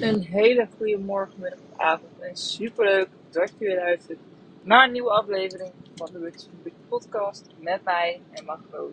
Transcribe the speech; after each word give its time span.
Een 0.00 0.22
hele 0.22 0.68
goede 0.76 0.98
morgen, 0.98 1.40
middag 1.40 1.60
avond. 1.76 2.20
En 2.20 2.36
superleuk 2.36 3.08
dat 3.30 3.52
je 3.58 3.64
weer 3.64 3.76
luistert 3.76 4.18
naar 4.62 4.86
een 4.86 4.92
nieuwe 4.92 5.10
aflevering 5.10 5.72
van 5.94 6.08
de 6.12 6.18
Witch 6.18 6.46
podcast 6.88 7.46
met 7.58 7.84
mij 7.84 8.20
en 8.30 8.44
Marco. 8.44 8.92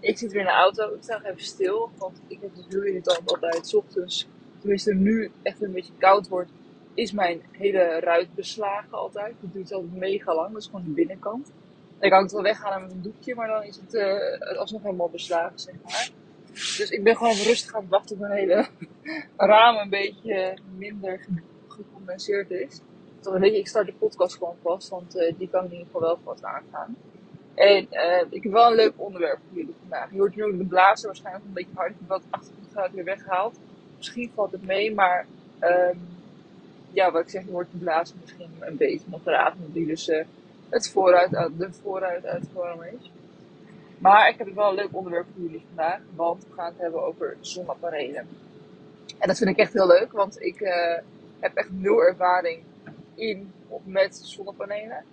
Ik 0.00 0.18
zit 0.18 0.32
weer 0.32 0.40
in 0.40 0.46
de 0.46 0.52
auto. 0.52 0.94
Ik 0.94 1.02
sta 1.02 1.22
even 1.24 1.40
stil, 1.40 1.90
want 1.96 2.20
ik 2.26 2.38
heb 2.40 2.54
dus 2.54 2.64
heel 2.68 2.82
irritant 2.82 3.30
altijd. 3.30 3.74
Ochtends, 3.74 4.28
tenminste 4.58 4.94
nu 4.94 5.30
echt 5.42 5.62
een 5.62 5.72
beetje 5.72 5.92
koud 5.98 6.28
wordt, 6.28 6.50
is 6.94 7.12
mijn 7.12 7.42
hele 7.50 8.00
ruit 8.00 8.34
beslagen 8.34 8.98
altijd. 8.98 9.34
Dat 9.40 9.52
duurt 9.52 9.72
altijd 9.72 9.96
mega 9.96 10.34
lang. 10.34 10.52
Dat 10.52 10.62
is 10.62 10.66
gewoon 10.66 10.84
de 10.84 10.90
binnenkant. 10.90 11.52
Ik 12.00 12.10
kan 12.10 12.22
het 12.22 12.32
wel 12.32 12.42
weghalen 12.42 12.82
met 12.82 12.90
een 12.90 13.02
doekje, 13.02 13.34
maar 13.34 13.48
dan 13.48 13.62
is 13.62 13.76
het 13.76 13.94
uh, 13.94 14.58
alsnog 14.58 14.82
helemaal 14.82 15.10
beslagen, 15.10 15.58
zeg 15.58 15.74
maar. 15.82 16.10
Dus 16.58 16.90
ik 16.90 17.02
ben 17.02 17.16
gewoon 17.16 17.34
rustig 17.36 17.74
aan 17.74 17.80
het 17.80 17.90
wachten 17.90 18.08
tot 18.08 18.28
mijn 18.28 18.38
hele 18.38 18.66
raam 19.36 19.76
een 19.76 19.88
beetje 19.88 20.58
minder 20.76 21.26
gecondenseerd 21.68 22.50
is. 22.50 22.80
Ik 23.40 23.68
start 23.68 23.86
de 23.86 23.92
podcast 23.92 24.36
gewoon 24.36 24.56
vast, 24.62 24.88
want 24.88 25.16
uh, 25.16 25.32
die 25.38 25.48
kan 25.48 25.64
in 25.64 25.70
ieder 25.70 25.86
geval 25.86 26.00
wel 26.00 26.18
vast 26.24 26.44
aangaan. 26.44 26.96
En 27.54 27.86
uh, 27.90 28.22
ik 28.30 28.42
heb 28.42 28.52
wel 28.52 28.70
een 28.70 28.76
leuk 28.76 28.92
onderwerp 28.96 29.38
voor 29.48 29.58
jullie 29.58 29.74
vandaag. 29.80 30.10
Je 30.10 30.18
hoort 30.18 30.36
nu 30.36 30.56
de 30.56 30.64
blazer 30.64 31.06
waarschijnlijk 31.06 31.44
een 31.44 31.52
beetje 31.52 31.74
hard. 31.74 31.90
Ik 31.90 31.96
heb 31.98 32.08
wat 32.08 32.22
achtergrondgeluid 32.30 32.92
weer 32.92 33.04
weggehaald. 33.04 33.58
Misschien 33.96 34.30
valt 34.34 34.52
het 34.52 34.66
mee, 34.66 34.94
maar 34.94 35.26
um, 35.60 36.00
ja, 36.92 37.10
wat 37.10 37.22
ik 37.22 37.28
zeg, 37.28 37.44
je 37.44 37.50
hoort 37.50 37.70
de 37.70 37.78
blazer 37.78 38.16
misschien 38.20 38.50
een 38.60 38.76
beetje 38.76 39.06
nog 39.10 39.24
raad. 39.24 39.54
Die 39.66 39.86
dus 39.86 40.08
uh, 40.08 40.24
het 40.68 40.90
vooruit, 40.90 41.30
de 41.30 41.68
vooruit 41.82 42.26
uitgekomen 42.26 42.92
is. 43.00 43.10
Maar 43.98 44.28
ik 44.28 44.38
heb 44.38 44.54
wel 44.54 44.68
een 44.68 44.74
leuk 44.74 44.96
onderwerp 44.96 45.26
voor 45.32 45.42
jullie 45.42 45.64
vandaag, 45.66 46.00
want 46.14 46.44
we 46.44 46.52
gaan 46.52 46.72
het 46.72 46.80
hebben 46.80 47.02
over 47.02 47.36
zonnepanelen. 47.40 48.28
En 49.18 49.28
dat 49.28 49.36
vind 49.36 49.50
ik 49.50 49.56
echt 49.56 49.72
heel 49.72 49.86
leuk, 49.86 50.12
want 50.12 50.42
ik 50.42 50.60
uh, 50.60 50.98
heb 51.40 51.54
echt 51.54 51.70
nul 51.70 52.02
ervaring 52.02 52.62
in 53.14 53.52
of 53.68 53.80
met 53.84 54.16
zonnepanelen. 54.16 55.04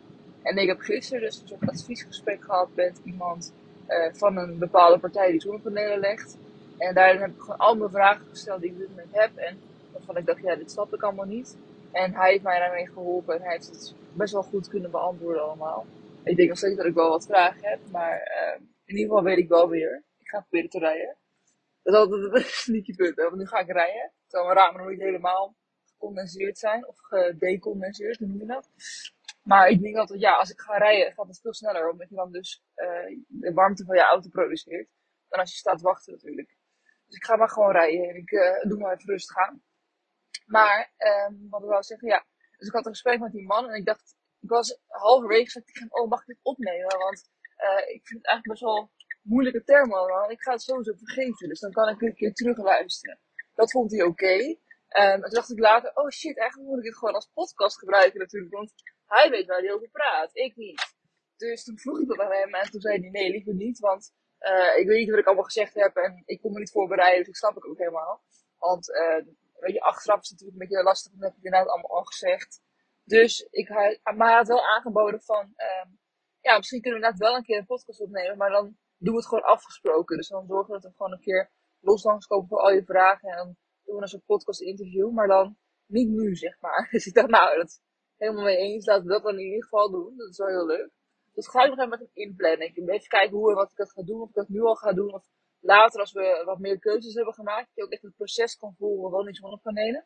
En 0.41 0.57
ik 0.57 0.67
heb 0.67 0.79
gisteren 0.79 1.21
dus 1.21 1.41
een 1.41 1.47
soort 1.47 1.69
adviesgesprek 1.69 2.43
gehad 2.43 2.69
met 2.73 2.99
iemand 3.03 3.53
uh, 3.89 4.13
van 4.13 4.37
een 4.37 4.57
bepaalde 4.57 4.99
partij 4.99 5.31
die 5.31 5.41
zonnepanelen 5.41 5.99
legt. 5.99 6.37
En 6.77 6.93
daarin 6.93 7.21
heb 7.21 7.29
ik 7.29 7.39
gewoon 7.39 7.57
al 7.57 7.75
mijn 7.75 7.89
vragen 7.89 8.25
gesteld 8.29 8.61
die 8.61 8.71
ik 8.71 8.77
dit 8.77 8.89
moment 8.89 9.09
heb. 9.11 9.35
En 9.35 9.57
waarvan 9.91 10.17
ik 10.17 10.25
dacht, 10.25 10.41
ja, 10.41 10.55
dit 10.55 10.71
snap 10.71 10.93
ik 10.93 11.03
allemaal 11.03 11.25
niet. 11.25 11.57
En 11.91 12.13
hij 12.13 12.31
heeft 12.31 12.43
mij 12.43 12.59
daarmee 12.59 12.87
geholpen 12.87 13.35
en 13.35 13.41
hij 13.41 13.51
heeft 13.51 13.67
het 13.67 13.93
best 14.13 14.33
wel 14.33 14.43
goed 14.43 14.67
kunnen 14.67 14.91
beantwoorden 14.91 15.43
allemaal. 15.43 15.85
Ik 16.23 16.35
denk 16.35 16.49
nog 16.49 16.57
steeds 16.57 16.75
dat 16.75 16.85
ik 16.85 16.93
wel 16.93 17.09
wat 17.09 17.25
vragen 17.25 17.69
heb, 17.69 17.79
maar 17.91 18.13
uh, 18.13 18.67
in 18.85 18.95
ieder 18.95 19.09
geval 19.09 19.23
weet 19.23 19.37
ik 19.37 19.49
wel 19.49 19.69
weer. 19.69 20.03
Ik 20.17 20.27
ga 20.27 20.39
proberen 20.39 20.69
te 20.69 20.79
rijden. 20.79 21.17
Dat 21.83 21.93
is 21.93 21.99
altijd 21.99 22.33
een 22.33 22.51
sneaky 22.65 22.95
punt, 22.95 23.15
hè? 23.15 23.23
want 23.23 23.35
nu 23.35 23.47
ga 23.47 23.59
ik 23.59 23.71
rijden. 23.71 24.11
Terwijl 24.27 24.53
mijn 24.53 24.65
ramen 24.65 24.81
nog 24.81 24.89
niet 24.89 25.01
helemaal 25.01 25.55
gecondenseerd 25.85 26.57
zijn, 26.57 26.87
of 26.87 26.99
gedecondenseerd, 26.99 28.19
noem 28.19 28.39
je 28.39 28.45
dat? 28.45 28.69
Maar 29.43 29.69
ik 29.69 29.81
denk 29.81 29.95
altijd, 29.95 30.19
ja, 30.19 30.35
als 30.35 30.49
ik 30.49 30.59
ga 30.59 30.77
rijden, 30.77 31.13
gaat 31.13 31.27
het 31.27 31.39
veel 31.41 31.53
sneller, 31.53 31.91
omdat 31.91 32.09
je 32.09 32.15
dan 32.15 32.31
dus 32.31 32.63
uh, 32.75 33.19
de 33.27 33.53
warmte 33.53 33.85
van 33.85 33.95
je 33.95 34.01
auto 34.01 34.29
produceert. 34.29 34.89
Dan 35.27 35.39
als 35.39 35.51
je 35.51 35.57
staat 35.57 35.81
wachten 35.81 36.13
natuurlijk. 36.13 36.57
Dus 37.05 37.15
ik 37.15 37.23
ga 37.23 37.35
maar 37.35 37.49
gewoon 37.49 37.71
rijden 37.71 38.09
en 38.09 38.15
ik 38.15 38.31
uh, 38.31 38.61
doe 38.61 38.79
maar 38.79 38.93
even 38.93 39.09
rustig 39.09 39.37
aan. 39.37 39.63
Maar, 40.45 40.93
um, 40.97 41.47
wat 41.49 41.61
ik 41.61 41.69
wou 41.69 41.83
zeggen, 41.83 42.07
ja. 42.07 42.25
Dus 42.57 42.67
ik 42.67 42.73
had 42.73 42.85
een 42.85 42.91
gesprek 42.91 43.19
met 43.19 43.31
die 43.31 43.45
man 43.45 43.69
en 43.69 43.75
ik 43.75 43.85
dacht, 43.85 44.15
ik 44.39 44.49
was 44.49 44.79
halverwege, 44.87 45.59
ik 45.59 45.79
dacht, 45.79 45.93
oh, 45.93 46.09
mag 46.09 46.19
ik 46.19 46.27
dit 46.27 46.39
opnemen? 46.41 46.97
Want 46.97 47.29
uh, 47.57 47.93
ik 47.95 48.07
vind 48.07 48.21
het 48.21 48.25
eigenlijk 48.25 48.47
best 48.47 48.61
wel 48.61 48.91
moeilijke 49.21 49.63
termen 49.63 49.97
allemaal. 49.97 50.31
Ik 50.31 50.41
ga 50.41 50.51
het 50.51 50.61
sowieso 50.61 50.93
vergeten, 50.93 51.49
dus 51.49 51.59
dan 51.59 51.71
kan 51.71 51.89
ik 51.89 52.01
een 52.01 52.15
keer 52.15 52.33
terug 52.33 52.57
luisteren. 52.57 53.19
Dat 53.53 53.71
vond 53.71 53.91
hij 53.91 54.03
oké. 54.03 54.33
Um, 54.33 54.57
en 54.89 55.21
toen 55.21 55.29
dacht 55.29 55.51
ik 55.51 55.59
later, 55.59 55.91
oh 55.95 56.09
shit, 56.09 56.37
eigenlijk 56.37 56.69
moet 56.69 56.79
ik 56.79 56.85
het 56.85 56.97
gewoon 56.97 57.13
als 57.13 57.29
podcast 57.33 57.79
gebruiken 57.79 58.19
natuurlijk. 58.19 58.53
Want 58.53 58.73
hij 59.05 59.29
weet 59.29 59.45
waar 59.45 59.59
hij 59.59 59.73
over 59.73 59.89
praat, 59.89 60.29
ik 60.35 60.55
niet. 60.55 60.93
Dus 61.37 61.63
toen 61.63 61.79
vroeg 61.79 61.99
ik 61.99 62.07
dat 62.07 62.19
aan 62.19 62.31
hem 62.31 62.53
en 62.53 62.71
toen 62.71 62.81
zei 62.81 62.99
hij, 62.99 63.09
nee, 63.09 63.31
liever 63.31 63.53
niet. 63.53 63.79
Want 63.79 64.13
uh, 64.39 64.77
ik 64.77 64.87
weet 64.87 64.99
niet 64.99 65.09
wat 65.09 65.19
ik 65.19 65.25
allemaal 65.25 65.43
gezegd 65.43 65.73
heb 65.73 65.95
en 65.95 66.23
ik 66.25 66.41
kon 66.41 66.53
me 66.53 66.59
niet 66.59 66.71
voorbereiden, 66.71 67.19
dus 67.19 67.27
ik 67.27 67.35
snap 67.35 67.55
het 67.55 67.65
ook 67.65 67.77
helemaal. 67.77 68.23
Want 68.57 68.89
uh, 68.89 69.25
weet 69.59 69.73
je, 69.73 69.81
achteraf 69.81 70.21
is 70.21 70.29
het 70.29 70.39
natuurlijk 70.39 70.61
een 70.61 70.67
beetje 70.67 70.83
lastig, 70.83 71.11
dan 71.11 71.23
heb 71.23 71.37
ik 71.37 71.43
inderdaad 71.43 71.69
allemaal 71.69 71.97
al 71.97 72.03
gezegd. 72.03 72.61
Dus 73.03 73.47
ik, 73.49 73.69
maar 73.69 74.27
hij 74.27 74.35
had 74.35 74.47
wel 74.47 74.65
aangeboden 74.65 75.21
van, 75.21 75.43
um, 75.43 75.99
ja, 76.45 76.57
misschien 76.57 76.81
kunnen 76.81 76.99
we 76.99 77.05
inderdaad 77.05 77.27
wel 77.27 77.37
een 77.37 77.43
keer 77.43 77.57
een 77.57 77.65
podcast 77.65 78.01
opnemen, 78.01 78.37
maar 78.37 78.49
dan 78.49 78.77
doen 78.97 79.13
we 79.13 79.19
het 79.19 79.27
gewoon 79.27 79.43
afgesproken. 79.43 80.17
Dus 80.17 80.27
dan 80.27 80.45
zorgen 80.45 80.73
we 80.73 80.79
dat 80.79 80.91
we 80.91 80.97
gewoon 80.97 81.11
een 81.11 81.19
keer 81.19 81.51
los 81.79 82.03
langskomen 82.03 82.47
voor 82.47 82.59
al 82.59 82.71
je 82.71 82.83
vragen 82.83 83.29
en 83.29 83.35
dan 83.35 83.55
doen 83.83 83.95
we 83.95 84.01
een 84.01 84.07
soort 84.07 84.25
podcast 84.25 84.61
interview, 84.61 85.11
maar 85.11 85.27
dan 85.27 85.57
niet 85.85 86.09
nu, 86.09 86.35
zeg 86.35 86.59
maar. 86.59 86.87
Dus 86.91 87.05
ik 87.05 87.13
dacht, 87.13 87.29
nou, 87.29 87.55
dat 87.55 87.67
is 87.67 87.81
helemaal 88.17 88.43
mee 88.43 88.57
eens. 88.57 88.85
Laten 88.85 89.03
we 89.03 89.09
dat 89.09 89.23
dan 89.23 89.39
in 89.39 89.45
ieder 89.45 89.63
geval 89.63 89.91
doen. 89.91 90.17
Dat 90.17 90.29
is 90.29 90.37
wel 90.37 90.47
heel 90.47 90.65
leuk. 90.65 90.89
Dus 91.33 91.47
ga 91.47 91.63
ik 91.63 91.69
nog 91.69 91.77
even 91.77 91.89
met 91.89 91.99
hem 91.99 92.09
inplannen. 92.13 92.67
Ik 92.67 92.77
even 92.77 93.07
kijken 93.07 93.37
hoe 93.37 93.49
en 93.49 93.55
wat 93.55 93.71
ik 93.71 93.77
dat 93.77 93.91
ga 93.91 94.03
doen. 94.03 94.21
Of 94.21 94.29
ik 94.29 94.35
dat 94.35 94.49
nu 94.49 94.61
al 94.61 94.75
ga 94.75 94.93
doen. 94.93 95.13
Of 95.13 95.25
later 95.59 95.99
als 95.99 96.11
we 96.11 96.41
wat 96.45 96.59
meer 96.59 96.79
keuzes 96.79 97.13
hebben 97.13 97.33
gemaakt. 97.33 97.67
Dat 97.67 97.75
je 97.75 97.83
ook 97.83 97.91
echt 97.91 98.01
het 98.01 98.15
proces 98.15 98.57
kan 98.57 98.75
volgen. 98.77 99.09
Gewoon 99.09 99.25
die 99.25 99.35
zonnepanelen. 99.35 100.05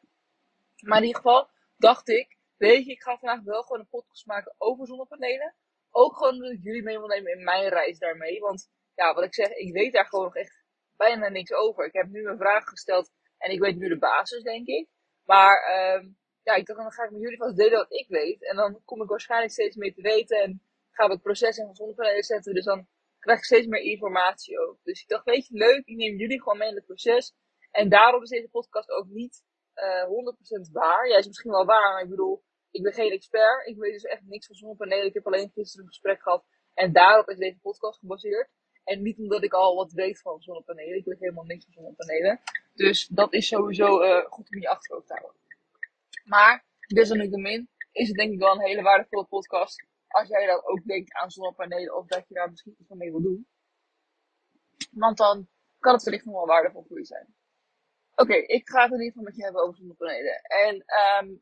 Maar 0.80 0.98
in 0.98 1.06
ieder 1.06 1.22
geval 1.22 1.50
dacht 1.78 2.10
ik. 2.10 2.38
Weet 2.58 2.86
je, 2.86 2.92
ik 2.92 3.02
ga 3.02 3.18
vandaag 3.18 3.44
wel 3.44 3.62
gewoon 3.62 3.80
een 3.80 3.88
podcast 3.88 4.26
maken 4.26 4.56
over 4.58 4.88
zonnepanelen. 4.88 5.56
Ook 5.92 6.18
gewoon 6.18 6.40
dat 6.40 6.52
ik 6.52 6.64
jullie 6.64 6.84
mee 6.84 6.98
wil 6.98 7.08
nemen 7.08 7.32
in 7.32 7.44
mijn 7.44 7.70
reis 7.70 8.00
daarmee. 8.00 8.40
Want 8.40 8.70
ja, 8.96 9.14
wat 9.14 9.24
ik 9.24 9.34
zeg, 9.34 9.50
ik 9.50 9.74
weet 9.74 9.94
daar 9.94 10.06
gewoon 10.06 10.26
nog 10.26 10.36
echt 10.36 10.64
bijna 10.96 11.30
niks 11.30 11.52
over. 11.52 11.86
Ik 11.86 11.94
heb 11.94 12.08
nu 12.08 12.28
een 12.28 12.38
vraag 12.38 12.64
gesteld 12.64 13.12
en 13.38 13.52
ik 13.52 13.60
weet 13.60 13.78
nu 13.78 13.88
de 13.88 13.98
basis, 13.98 14.44
denk 14.44 14.68
ik. 14.68 14.88
Maar 15.24 15.58
um, 15.96 16.18
ja, 16.44 16.54
ik 16.54 16.66
dacht, 16.66 16.80
dan 16.80 16.92
ga 16.92 17.04
ik 17.04 17.12
met 17.12 17.22
jullie 17.22 17.38
vast 17.38 17.58
delen 17.58 17.78
wat 17.78 17.94
ik 17.94 18.08
weet. 18.08 18.46
En 18.50 18.56
dan 18.56 18.82
kom 18.86 19.02
ik 19.02 19.10
waarschijnlijk 19.10 19.52
steeds 19.52 19.76
meer 19.76 19.94
te 19.94 20.02
weten. 20.02 20.42
En 20.42 20.62
gaan 20.92 21.08
we 21.08 21.14
het 21.14 21.24
proces 21.24 21.58
in 21.58 21.76
zonnepanelen 21.76 22.24
zetten. 22.24 22.54
Dus 22.54 22.66
dan 22.66 22.88
krijg 23.20 23.38
ik 23.38 23.46
steeds 23.46 23.68
meer 23.68 23.82
informatie 23.82 24.60
ook. 24.60 24.78
Dus 24.84 25.02
ik 25.02 25.08
dacht, 25.08 25.26
weet 25.26 25.48
je, 25.48 25.58
leuk, 25.58 25.86
ik 25.86 25.96
neem 25.96 26.18
jullie 26.18 26.42
gewoon 26.42 26.58
mee 26.58 26.70
in 26.70 26.76
het 26.76 26.86
proces. 26.86 27.34
En 27.72 27.90
daarom 27.90 28.24
is 28.24 28.30
deze 28.30 28.50
podcast 28.50 28.90
ook 28.90 29.08
niet 29.08 29.44
uh, 29.76 30.02
eh, 30.02 30.08
100% 30.68 30.72
waar. 30.72 31.08
Jij 31.08 31.20
is 31.20 31.28
misschien 31.28 31.52
wel 31.52 31.66
waar, 31.66 31.94
maar 31.94 32.04
ik 32.04 32.10
bedoel, 32.10 32.44
ik 32.72 32.84
ben 32.84 32.94
geen 32.94 33.12
expert. 33.12 33.68
Ik 33.68 33.78
weet 33.78 33.94
dus 33.94 34.04
echt 34.04 34.24
niks 34.26 34.46
van 34.46 34.56
zonnepanelen. 34.56 35.06
Ik 35.06 35.14
heb 35.14 35.26
alleen 35.26 35.52
gisteren 35.54 35.86
een 35.86 35.92
gesprek 35.92 36.22
gehad. 36.22 36.46
En 36.74 36.94
daarop 36.94 37.30
is 37.30 37.38
deze 37.38 37.60
podcast 37.62 38.00
gebaseerd. 38.00 38.50
En 38.84 39.02
niet 39.02 39.18
omdat 39.18 39.44
ik 39.44 39.54
al 39.54 39.76
wat 39.76 39.92
weet 39.92 40.22
van 40.22 40.42
zonnepanelen. 40.42 40.98
Ik 40.98 41.06
weet 41.06 41.20
helemaal 41.20 41.44
niks 41.44 41.64
van 41.64 41.74
zonnepanelen. 41.74 42.42
Dus 42.74 43.08
dat 43.08 43.34
is 43.34 43.48
sowieso 43.48 44.02
uh, 44.04 44.26
goed 44.26 44.54
om 44.54 44.60
je 44.62 44.70
achterhoofd 44.70 45.08
te 45.08 45.14
houden. 45.14 45.42
Maar, 46.24 46.66
desalniettemin, 46.88 47.70
is 47.92 48.08
het 48.08 48.18
denk 48.18 48.34
ik 48.34 48.40
wel 48.40 48.54
een 48.54 48.66
hele 48.66 48.82
waardevolle 48.82 49.26
podcast. 49.26 49.86
Als 50.08 50.28
jij 50.28 50.46
dan 50.46 50.66
ook 50.66 50.84
denkt 50.86 51.14
aan 51.14 51.32
zonnepanelen 51.32 51.96
of 51.96 52.08
dat 52.08 52.28
je 52.28 52.34
daar 52.34 52.50
misschien 52.50 52.76
iets 52.78 52.88
van 52.88 52.98
mee 52.98 53.12
wil 53.12 53.22
doen. 53.22 53.48
Want 54.92 55.18
dan 55.18 55.48
kan 55.80 55.94
het 55.94 56.04
wellicht 56.04 56.26
nog 56.26 56.36
wel 56.36 56.46
waardevol 56.46 56.86
voor 56.88 56.98
je 56.98 57.06
zijn. 57.06 57.36
Oké, 58.16 58.34
ik 58.34 58.70
ga 58.70 58.82
het 58.84 58.92
in 58.92 58.98
ieder 58.98 59.12
geval 59.12 59.24
met 59.24 59.36
je 59.36 59.44
hebben 59.44 59.62
over 59.62 59.78
zonnepanelen. 59.78 60.42
En 60.42 60.76
um, 61.24 61.42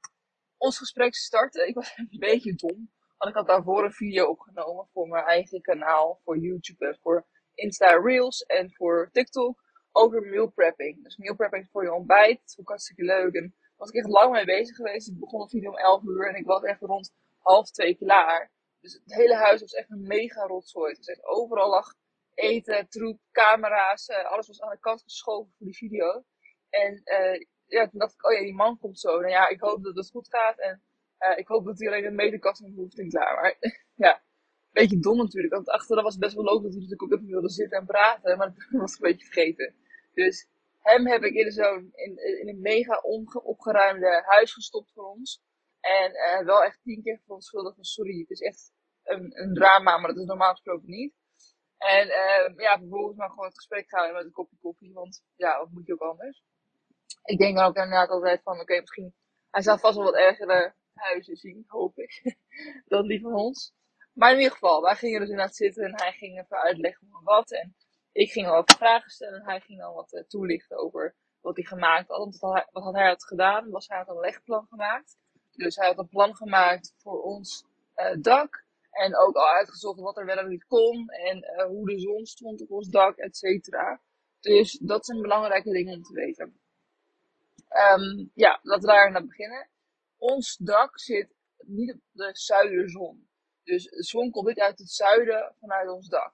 ons 0.57 0.77
gesprek 0.77 1.15
starten. 1.15 1.67
Ik 1.67 1.75
was 1.75 1.93
een 1.97 2.19
beetje 2.19 2.55
dom. 2.55 2.91
Want 3.17 3.31
ik 3.31 3.37
had 3.37 3.47
daarvoor 3.47 3.83
een 3.83 3.93
video 3.93 4.25
opgenomen 4.25 4.87
voor 4.93 5.07
mijn 5.07 5.25
eigen 5.25 5.61
kanaal, 5.61 6.19
voor 6.23 6.37
YouTube 6.37 6.87
en 6.87 6.97
voor 7.01 7.25
Insta 7.53 7.91
Reels 7.91 8.41
en 8.41 8.73
voor 8.73 9.09
TikTok 9.11 9.63
over 9.91 10.21
meal 10.21 10.47
prepping. 10.47 11.03
Dus 11.03 11.17
meal 11.17 11.35
prepping 11.35 11.67
voor 11.71 11.83
je 11.83 11.93
ontbijt. 11.93 12.55
Ook 12.59 12.67
hartstikke 12.67 13.03
leuk. 13.03 13.33
En 13.33 13.41
daar 13.41 13.73
was 13.75 13.89
ik 13.89 13.95
echt 13.95 14.07
lang 14.07 14.31
mee 14.31 14.45
bezig 14.45 14.75
geweest. 14.75 15.07
Ik 15.07 15.19
begon 15.19 15.41
de 15.41 15.49
video 15.49 15.69
om 15.69 15.77
11 15.77 16.03
uur 16.03 16.27
en 16.27 16.35
ik 16.35 16.45
was 16.45 16.63
echt 16.63 16.81
rond 16.81 17.13
half 17.37 17.71
twee 17.71 17.95
klaar. 17.95 18.51
Dus 18.79 18.93
het 18.93 19.13
hele 19.13 19.35
huis 19.35 19.61
was 19.61 19.73
echt 19.73 19.89
een 19.89 20.07
mega 20.07 20.41
rotzooi. 20.41 20.95
Was 20.95 21.07
echt 21.07 21.25
overal 21.25 21.69
lag 21.69 21.93
eten, 22.33 22.89
troep, 22.89 23.19
camera's. 23.31 24.07
Uh, 24.09 24.31
alles 24.31 24.47
was 24.47 24.61
aan 24.61 24.69
de 24.69 24.79
kant 24.79 25.01
geschoven 25.01 25.53
voor 25.57 25.65
die 25.65 25.77
video. 25.77 26.23
En 26.69 27.01
uh, 27.05 27.47
ja, 27.67 27.89
toen 27.89 27.99
dacht 27.99 28.13
ik, 28.13 28.25
oh 28.25 28.33
ja, 28.33 28.39
die 28.39 28.53
man 28.53 28.77
komt 28.77 28.99
zo. 28.99 29.19
Nou 29.19 29.31
ja, 29.31 29.47
ik 29.47 29.59
hoop 29.59 29.83
dat 29.83 29.95
het 29.95 30.09
goed 30.09 30.27
gaat. 30.27 30.59
En 30.59 30.81
uh, 31.19 31.37
ik 31.37 31.47
hoop 31.47 31.65
dat 31.65 31.79
hij 31.79 31.87
alleen 31.87 32.05
een 32.05 32.15
medekast 32.15 32.63
hoeft 32.75 32.99
en 32.99 33.09
klaar. 33.09 33.35
Maar 33.41 33.57
ja, 34.05 34.21
beetje 34.71 34.99
dom 34.99 35.17
natuurlijk. 35.17 35.53
Want 35.53 35.69
achteraf 35.69 36.03
was 36.03 36.13
het 36.13 36.23
best 36.23 36.35
wel 36.35 36.43
logisch 36.43 36.63
dat 36.63 36.71
hij 36.71 36.81
natuurlijk 36.81 37.13
ook 37.13 37.19
even 37.19 37.31
wilde 37.31 37.49
zitten 37.49 37.77
en 37.79 37.85
praten. 37.85 38.37
Maar 38.37 38.53
dat 38.55 38.79
was 38.81 38.93
een 38.93 39.09
beetje 39.09 39.25
vergeten. 39.25 39.75
Dus 40.13 40.47
hem 40.79 41.07
heb 41.07 41.23
ik 41.23 41.33
in 41.33 41.51
zo'n 41.51 41.91
in, 41.93 42.39
in 42.39 42.47
een 42.47 42.61
mega 42.61 43.01
opgeruimde 43.43 44.23
huis 44.25 44.53
gestopt 44.53 44.91
voor 44.93 45.09
ons. 45.09 45.41
En 45.79 46.11
uh, 46.11 46.45
wel 46.45 46.63
echt 46.63 46.79
tien 46.83 47.01
keer 47.01 47.19
verontschuldigd 47.23 47.75
van 47.75 47.83
sorry, 47.83 48.19
het 48.19 48.29
is 48.29 48.41
echt 48.41 48.71
een, 49.03 49.41
een 49.41 49.53
drama, 49.53 49.97
maar 49.97 50.09
dat 50.09 50.19
is 50.19 50.25
normaal 50.25 50.51
gesproken 50.51 50.89
niet. 50.89 51.13
En 51.77 52.07
uh, 52.07 52.57
ja, 52.57 52.77
vervolgens 52.77 53.17
maar 53.17 53.29
gewoon 53.29 53.45
het 53.45 53.55
gesprek 53.55 53.89
gaan 53.89 54.13
met 54.13 54.23
een 54.23 54.31
kopje 54.31 54.57
koffie, 54.61 54.93
want 54.93 55.23
ja, 55.35 55.59
wat 55.59 55.71
moet 55.71 55.85
je 55.85 55.93
ook 55.93 56.01
anders? 56.01 56.43
Ik 57.23 57.37
denk 57.37 57.57
dan 57.57 57.65
ook 57.65 57.75
inderdaad 57.75 58.09
altijd 58.09 58.41
van, 58.43 58.59
oké, 58.59 58.79
misschien, 58.79 59.13
hij 59.49 59.61
zal 59.61 59.77
vast 59.77 59.95
wel 59.95 60.05
wat 60.05 60.15
ergere 60.15 60.73
huizen 60.93 61.35
zien, 61.35 61.63
hoop 61.67 61.97
ik, 61.97 62.35
dan 62.91 63.07
die 63.07 63.21
van 63.21 63.33
ons. 63.33 63.73
Maar 64.13 64.31
in 64.31 64.37
ieder 64.37 64.51
geval, 64.51 64.81
wij 64.81 64.95
gingen 64.95 65.19
dus 65.19 65.29
inderdaad 65.29 65.55
zitten 65.55 65.83
en 65.83 65.93
hij 65.95 66.11
ging 66.11 66.39
even 66.39 66.57
uitleggen 66.57 67.07
wat. 67.23 67.51
En 67.51 67.75
ik 68.11 68.31
ging 68.31 68.47
al 68.47 68.53
wat 68.53 68.75
vragen 68.77 69.09
stellen 69.09 69.39
en 69.39 69.45
hij 69.45 69.59
ging 69.59 69.79
dan 69.79 69.93
wat 69.93 70.13
uh, 70.13 70.23
toelichten 70.23 70.77
over 70.77 71.15
wat 71.41 71.55
hij 71.55 71.65
gemaakt 71.65 72.07
had. 72.07 72.17
Want 72.17 72.39
wat 72.39 72.83
had 72.83 72.95
hij 72.95 73.07
had 73.07 73.25
gedaan, 73.25 73.69
was 73.69 73.87
hij 73.87 73.97
had 73.97 74.09
een 74.09 74.19
legplan 74.19 74.65
gemaakt. 74.69 75.17
Dus 75.51 75.75
hij 75.75 75.87
had 75.87 75.97
een 75.97 76.07
plan 76.07 76.35
gemaakt 76.35 76.93
voor 76.97 77.21
ons 77.21 77.65
uh, 77.95 78.21
dak. 78.21 78.65
En 78.91 79.17
ook 79.17 79.35
al 79.35 79.49
uitgezocht 79.49 79.99
wat 79.99 80.17
er 80.17 80.25
wel 80.25 80.37
en 80.37 80.47
niet 80.47 80.65
kon. 80.65 81.09
En 81.09 81.37
uh, 81.37 81.65
hoe 81.65 81.85
de 81.85 81.99
zon 81.99 82.25
stond 82.25 82.61
op 82.61 82.71
ons 82.71 82.89
dak, 82.89 83.17
et 83.17 83.37
cetera. 83.37 84.01
Dus 84.39 84.71
dat 84.71 85.05
zijn 85.05 85.21
belangrijke 85.21 85.71
dingen 85.71 85.95
om 85.95 86.03
te 86.03 86.13
weten. 86.13 86.59
Um, 87.69 88.31
ja, 88.33 88.59
laten 88.61 88.81
we 88.81 88.93
daar 88.93 89.11
naar 89.11 89.25
beginnen. 89.25 89.69
Ons 90.17 90.57
dak 90.57 90.99
zit 90.99 91.35
niet 91.57 91.93
op 91.93 91.99
de 92.11 92.29
zuiderzon. 92.33 93.29
Dus 93.63 93.83
de 93.83 94.03
zon 94.03 94.31
komt 94.31 94.47
niet 94.47 94.59
uit 94.59 94.79
het 94.79 94.89
zuiden 94.89 95.55
vanuit 95.59 95.89
ons 95.89 96.07
dak. 96.07 96.33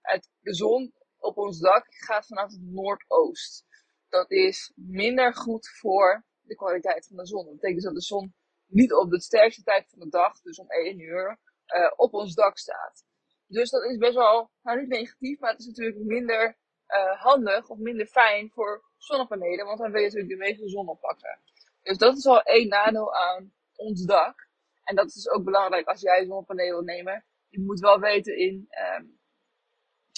Het, 0.00 0.28
de 0.40 0.54
zon 0.54 0.92
op 1.18 1.36
ons 1.36 1.58
dak 1.58 1.86
gaat 1.88 2.26
vanuit 2.26 2.52
het 2.52 2.62
noordoost. 2.62 3.66
Dat 4.08 4.30
is 4.30 4.72
minder 4.74 5.34
goed 5.34 5.68
voor 5.68 6.26
de 6.40 6.54
kwaliteit 6.54 7.06
van 7.06 7.16
de 7.16 7.26
zon. 7.26 7.44
Dat 7.44 7.54
betekent 7.54 7.82
dat 7.82 7.94
de 7.94 8.00
zon 8.00 8.34
niet 8.66 8.92
op 8.92 9.10
de 9.10 9.20
sterkste 9.20 9.62
tijd 9.62 9.88
van 9.88 9.98
de 9.98 10.08
dag, 10.08 10.40
dus 10.40 10.58
om 10.58 10.70
1 10.70 11.00
uur, 11.00 11.38
uh, 11.76 11.92
op 11.96 12.14
ons 12.14 12.34
dak 12.34 12.58
staat. 12.58 13.04
Dus 13.46 13.70
dat 13.70 13.84
is 13.84 13.96
best 13.96 14.14
wel, 14.14 14.50
nou 14.62 14.80
niet 14.80 14.88
negatief, 14.88 15.38
maar 15.38 15.50
het 15.50 15.60
is 15.60 15.66
natuurlijk 15.66 15.98
minder 15.98 16.58
uh, 16.88 17.20
handig 17.20 17.68
of 17.68 17.78
minder 17.78 18.06
fijn 18.06 18.50
voor 18.50 18.91
zonnepanelen, 19.04 19.66
want 19.66 19.78
dan 19.78 19.90
wil 19.90 20.00
je 20.00 20.06
natuurlijk 20.06 20.32
de 20.32 20.44
meeste 20.44 20.68
zon 20.68 20.88
oppakken. 20.88 21.40
Dus 21.82 21.98
dat 21.98 22.16
is 22.16 22.26
al 22.26 22.42
één 22.42 22.68
nadeel 22.68 23.14
aan 23.14 23.52
ons 23.74 24.04
dak. 24.04 24.48
En 24.84 24.96
dat 24.96 25.06
is 25.06 25.28
ook 25.28 25.44
belangrijk 25.44 25.86
als 25.86 26.00
jij 26.00 26.24
zonnepanelen 26.24 26.72
wil 26.72 26.94
nemen. 26.94 27.24
Je 27.48 27.60
moet 27.60 27.80
wel 27.80 28.00
weten 28.00 28.36
in, 28.36 28.68
um, 28.96 29.20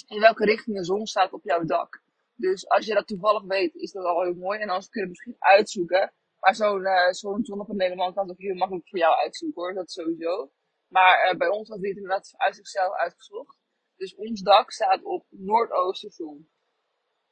in 0.07 0.19
welke 0.19 0.45
richting 0.45 0.77
de 0.77 0.83
zon 0.83 1.05
staat 1.05 1.33
op 1.33 1.43
jouw 1.43 1.63
dak. 1.63 2.03
Dus 2.35 2.69
als 2.69 2.85
je 2.85 2.93
dat 2.93 3.07
toevallig 3.07 3.43
weet, 3.43 3.75
is 3.75 3.91
dat 3.91 4.05
al 4.05 4.23
heel 4.23 4.33
mooi. 4.33 4.59
En 4.59 4.69
anders 4.69 4.89
kun 4.89 5.01
je 5.01 5.07
het 5.07 5.17
misschien 5.17 5.35
uitzoeken. 5.39 6.13
Maar 6.39 6.55
zo'n 6.55 6.81
uh, 6.81 7.11
zo'n 7.11 7.45
zonnepanelenman 7.45 8.13
kan 8.13 8.23
het 8.23 8.31
ook 8.31 8.41
heel 8.41 8.55
makkelijk 8.55 8.89
voor 8.89 8.99
jou 8.99 9.15
uitzoeken 9.15 9.61
hoor, 9.61 9.73
dat 9.73 9.91
sowieso. 9.91 10.51
Maar 10.87 11.31
uh, 11.31 11.37
bij 11.37 11.47
ons 11.47 11.69
had 11.69 11.81
dit 11.81 11.95
inderdaad 11.95 12.33
uit 12.37 12.55
zichzelf 12.55 12.93
uitgezocht. 12.93 13.57
Dus 13.95 14.15
ons 14.15 14.41
dak 14.41 14.71
staat 14.71 15.03
op 15.03 15.25
noordoosten 15.29 16.11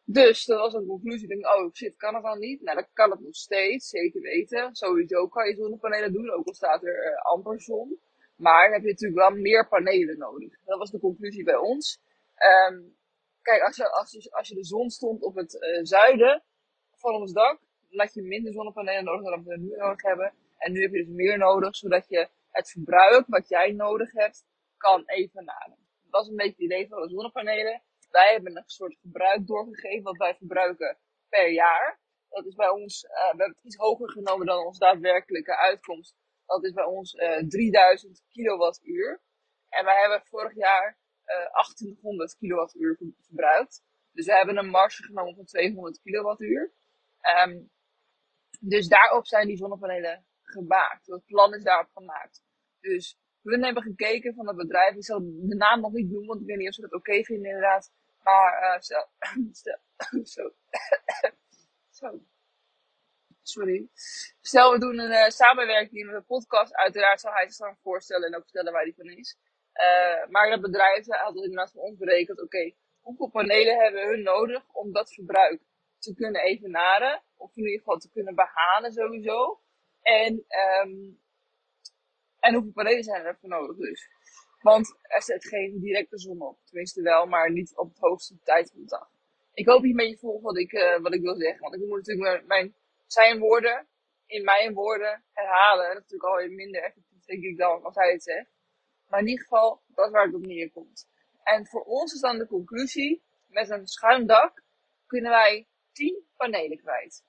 dus 0.05 0.45
dat 0.45 0.59
was 0.59 0.73
een 0.73 0.85
conclusie. 0.85 1.27
Ik 1.27 1.45
oh 1.45 1.73
shit, 1.73 1.95
kan 1.95 2.13
het 2.13 2.23
dan 2.23 2.39
niet? 2.39 2.61
Nou, 2.61 2.77
dat 2.77 2.89
kan 2.93 3.11
het 3.11 3.19
nog 3.19 3.35
steeds, 3.35 3.89
zeker 3.89 4.21
weten. 4.21 4.75
Sowieso 4.75 5.27
kan 5.27 5.47
je 5.47 5.55
zonnepanelen 5.55 6.13
doen, 6.13 6.31
ook 6.31 6.47
al 6.47 6.53
staat 6.53 6.83
er 6.83 7.11
uh, 7.11 7.21
amper 7.21 7.61
zon. 7.61 7.99
Maar 8.35 8.71
heb 8.71 8.81
je 8.81 8.89
natuurlijk 8.89 9.19
wel 9.19 9.41
meer 9.41 9.67
panelen 9.67 10.17
nodig. 10.17 10.59
Dat 10.65 10.77
was 10.77 10.91
de 10.91 10.99
conclusie 10.99 11.43
bij 11.43 11.55
ons. 11.55 12.01
Um, 12.69 12.95
kijk, 13.41 13.61
als 13.61 13.75
je, 13.75 13.91
als, 13.91 14.31
als 14.31 14.47
je 14.47 14.55
de 14.55 14.65
zon 14.65 14.89
stond 14.89 15.21
op 15.21 15.35
het 15.35 15.53
uh, 15.53 15.79
zuiden 15.83 16.43
van 16.95 17.15
ons 17.15 17.33
dak, 17.33 17.59
dan 17.89 17.99
had 17.99 18.13
je 18.13 18.21
minder 18.21 18.53
zonnepanelen 18.53 19.03
nodig 19.03 19.29
dan 19.29 19.43
we 19.43 19.57
nu 19.57 19.75
nodig 19.75 20.01
hebben. 20.01 20.33
En 20.57 20.71
nu 20.71 20.81
heb 20.81 20.91
je 20.91 21.05
dus 21.05 21.15
meer 21.15 21.37
nodig, 21.37 21.75
zodat 21.75 22.09
je 22.09 22.29
het 22.51 22.69
verbruik 22.69 23.25
wat 23.27 23.49
jij 23.49 23.71
nodig 23.71 24.11
hebt, 24.11 24.45
kan 24.77 25.03
evenaren. 25.05 25.77
Dat 26.09 26.23
is 26.23 26.29
een 26.29 26.35
beetje 26.35 26.51
het 26.51 26.71
idee 26.71 26.87
van 26.87 27.01
de 27.01 27.09
zonnepanelen 27.09 27.81
wij 28.13 28.31
hebben 28.31 28.57
een 28.57 28.63
soort 28.65 28.97
verbruik 28.99 29.47
doorgegeven 29.47 30.03
wat 30.03 30.17
wij 30.17 30.35
verbruiken 30.35 30.97
per 31.29 31.51
jaar. 31.51 31.99
Dat 32.29 32.45
is 32.45 32.55
bij 32.55 32.69
ons, 32.69 33.03
uh, 33.03 33.09
we 33.11 33.27
hebben 33.27 33.47
het 33.47 33.63
iets 33.63 33.75
hoger 33.75 34.09
genomen 34.11 34.45
dan 34.45 34.65
onze 34.65 34.79
daadwerkelijke 34.79 35.57
uitkomst. 35.57 36.15
Dat 36.45 36.63
is 36.63 36.73
bij 36.73 36.83
ons 36.83 37.13
uh, 37.13 37.37
eh, 37.37 37.47
3000 37.47 38.23
kilowattuur. 38.31 39.21
En 39.69 39.85
wij 39.85 39.99
hebben 39.99 40.21
vorig 40.25 40.55
jaar 40.55 40.97
uh, 41.25 41.35
eh, 41.35 41.53
1800 41.53 42.37
kilowattuur 42.37 42.97
verbruikt. 43.19 43.83
Dus 44.11 44.25
we 44.25 44.33
hebben 44.33 44.57
een 44.57 44.69
marge 44.69 45.03
genomen 45.03 45.35
van 45.35 45.45
200 45.45 46.01
kilowattuur. 46.01 46.73
Um, 47.45 47.71
dus 48.59 48.87
daarop 48.87 49.27
zijn 49.27 49.47
die 49.47 49.57
zonnepanelen 49.57 50.25
gemaakt. 50.41 51.07
Het 51.07 51.25
plan 51.25 51.53
is 51.53 51.63
daarop 51.63 51.89
gemaakt. 51.93 52.43
Dus 52.79 53.17
we 53.41 53.65
hebben 53.65 53.83
gekeken 53.83 54.33
van 54.33 54.47
het 54.47 54.57
bedrijf. 54.57 54.95
Ik 54.95 55.03
zal 55.03 55.19
de 55.19 55.55
naam 55.55 55.81
nog 55.81 55.91
niet 55.91 56.09
noemen, 56.09 56.27
want 56.27 56.41
ik 56.41 56.47
weet 56.47 56.57
niet 56.57 56.67
of 56.67 56.73
ze 56.73 56.81
dat 56.81 56.93
oké 56.93 57.09
okay 57.09 57.23
vinden 57.23 57.45
inderdaad. 57.45 57.91
Maar 58.23 58.75
uh, 58.75 58.81
stel, 58.87 59.07
stel, 59.51 59.79
zo, 60.35 60.53
zo. 61.99 62.21
Sorry. 63.41 63.89
Stel, 64.41 64.71
we 64.71 64.79
doen 64.79 64.99
een 64.99 65.11
uh, 65.11 65.27
samenwerking 65.27 66.05
met 66.05 66.15
een 66.15 66.25
podcast. 66.25 66.75
Uiteraard 66.75 67.19
zal 67.19 67.31
hij 67.31 67.49
zich 67.49 67.65
dan 67.65 67.77
voorstellen 67.81 68.27
en 68.27 68.35
ook 68.35 68.43
vertellen 68.43 68.73
waar 68.73 68.83
die 68.83 68.95
van 68.95 69.09
is. 69.09 69.37
Uh, 69.73 70.29
maar 70.29 70.49
dat 70.49 70.61
bedrijf 70.61 71.05
had 71.07 71.35
inderdaad 71.35 71.71
van 71.71 71.81
ons 71.81 71.97
berekend. 71.97 72.41
Oké, 72.41 72.73
hoeveel 72.99 73.29
panelen 73.29 73.77
hebben 73.77 74.07
hun 74.07 74.23
nodig 74.23 74.69
om 74.71 74.91
dat 74.91 75.13
verbruik 75.13 75.61
te 75.99 76.13
kunnen 76.13 76.41
evenaren? 76.41 77.23
Of 77.35 77.55
in 77.55 77.63
ieder 77.63 77.79
geval 77.79 77.97
te 77.97 78.09
kunnen 78.09 78.35
behalen 78.35 78.91
sowieso. 78.91 79.61
En, 80.01 80.33
um, 80.33 81.21
en 82.39 82.53
hoeveel 82.53 82.71
panelen 82.71 83.03
zijn 83.03 83.25
er 83.25 83.37
voor 83.39 83.49
nodig 83.49 83.77
dus? 83.77 84.09
Want 84.63 84.95
er 85.01 85.21
zit 85.21 85.47
geen 85.47 85.79
directe 85.79 86.17
zon 86.17 86.41
op. 86.41 86.57
Tenminste 86.65 87.01
wel, 87.01 87.25
maar 87.25 87.51
niet 87.51 87.77
op 87.77 87.89
het 87.89 87.99
hoogste 87.99 88.35
tijd 88.43 88.71
van 88.71 88.81
de 88.81 88.87
dag. 88.87 89.09
Ik 89.53 89.67
hoop 89.67 89.85
je 89.85 90.03
een 90.03 90.17
volgt 90.17 90.43
wat 90.43 90.57
ik, 90.57 90.71
uh, 90.71 90.99
wat 90.99 91.13
ik 91.13 91.21
wil 91.21 91.35
zeggen. 91.35 91.61
Want 91.61 91.73
ik 91.73 91.79
moet 91.79 91.97
natuurlijk 91.97 92.47
mijn, 92.47 92.75
zijn 93.07 93.39
woorden 93.39 93.87
in 94.25 94.43
mijn 94.43 94.73
woorden 94.73 95.23
herhalen. 95.33 95.85
Dat 95.85 96.03
is 96.03 96.11
natuurlijk 96.11 96.29
al 96.29 96.55
minder 96.55 96.81
effectief, 96.81 97.25
denk 97.25 97.43
ik, 97.43 97.57
dan 97.57 97.83
als 97.83 97.95
hij 97.95 98.11
het 98.11 98.23
zegt. 98.23 98.49
Maar 99.07 99.19
in 99.19 99.27
ieder 99.27 99.43
geval, 99.43 99.81
dat 99.87 100.05
is 100.05 100.11
waar 100.11 100.25
het 100.25 100.35
op 100.35 100.45
neerkomt. 100.45 101.07
En 101.43 101.67
voor 101.67 101.83
ons 101.83 102.13
is 102.13 102.19
dan 102.19 102.37
de 102.37 102.47
conclusie, 102.47 103.23
met 103.47 103.69
een 103.69 103.87
schuin 103.87 104.27
dak 104.27 104.63
kunnen 105.07 105.31
wij 105.31 105.67
10 105.91 106.25
panelen 106.37 106.77
kwijt. 106.77 107.23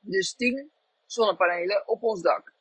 Dus 0.00 0.34
10 0.34 0.70
zonnepanelen 1.06 1.88
op 1.88 2.02
ons 2.02 2.22
dak. 2.22 2.51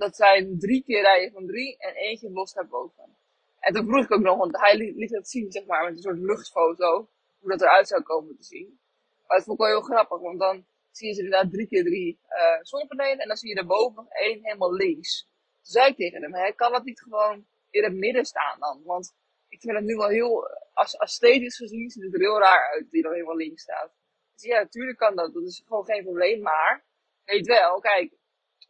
Dat 0.00 0.16
zijn 0.16 0.58
drie 0.58 0.82
keer 0.84 1.02
rijen 1.02 1.32
van 1.32 1.46
drie 1.46 1.76
en 1.78 1.94
eentje 1.94 2.30
los 2.30 2.52
daarboven. 2.52 3.16
En 3.58 3.74
toen 3.74 3.86
vroeg 3.86 4.04
ik 4.04 4.12
ook 4.12 4.20
nog, 4.20 4.38
want 4.38 4.60
hij 4.60 4.76
liet 4.76 5.10
het 5.10 5.28
zien, 5.28 5.50
zeg 5.50 5.64
maar, 5.66 5.84
met 5.84 5.92
een 5.92 6.02
soort 6.02 6.18
luchtfoto, 6.18 7.08
hoe 7.38 7.50
dat 7.50 7.60
eruit 7.60 7.88
zou 7.88 8.02
komen 8.02 8.36
te 8.36 8.42
zien. 8.42 8.80
Maar 9.26 9.36
dat 9.36 9.46
vond 9.46 9.58
ik 9.58 9.64
wel 9.64 9.74
heel 9.74 9.88
grappig, 9.90 10.20
want 10.20 10.38
dan 10.38 10.66
zie 10.90 11.08
je 11.08 11.14
ze 11.14 11.22
inderdaad 11.22 11.52
drie 11.52 11.66
keer 11.66 11.84
drie 11.84 12.20
uh, 12.28 12.58
zonnepanelen 12.62 13.18
en 13.18 13.28
dan 13.28 13.36
zie 13.36 13.48
je 13.48 13.54
daarboven 13.54 13.94
nog 13.94 14.12
één 14.12 14.44
helemaal 14.44 14.74
links. 14.74 15.22
Toen 15.62 15.72
zei 15.72 15.90
ik 15.90 15.96
tegen 15.96 16.22
hem, 16.22 16.34
hij 16.34 16.52
kan 16.52 16.72
dat 16.72 16.84
niet 16.84 17.00
gewoon 17.00 17.46
in 17.70 17.84
het 17.84 17.94
midden 17.94 18.24
staan 18.24 18.60
dan? 18.60 18.82
Want 18.84 19.14
ik 19.48 19.60
vind 19.60 19.76
het 19.76 19.84
nu 19.84 19.96
wel 19.96 20.08
heel, 20.08 20.48
als 20.72 20.96
esthetisch 20.96 21.56
gezien, 21.56 21.90
ziet 21.90 22.02
het 22.02 22.14
er 22.14 22.20
heel 22.20 22.38
raar 22.38 22.70
uit, 22.72 22.90
die 22.90 23.02
dan 23.02 23.12
helemaal 23.12 23.36
links 23.36 23.62
staat. 23.62 23.92
Dus 24.32 24.42
ja, 24.42 24.60
natuurlijk 24.60 24.98
kan 24.98 25.16
dat, 25.16 25.34
dat 25.34 25.42
is 25.42 25.62
gewoon 25.66 25.84
geen 25.84 26.02
probleem, 26.02 26.40
maar 26.42 26.84
weet 27.24 27.46
wel, 27.46 27.80
kijk, 27.80 28.12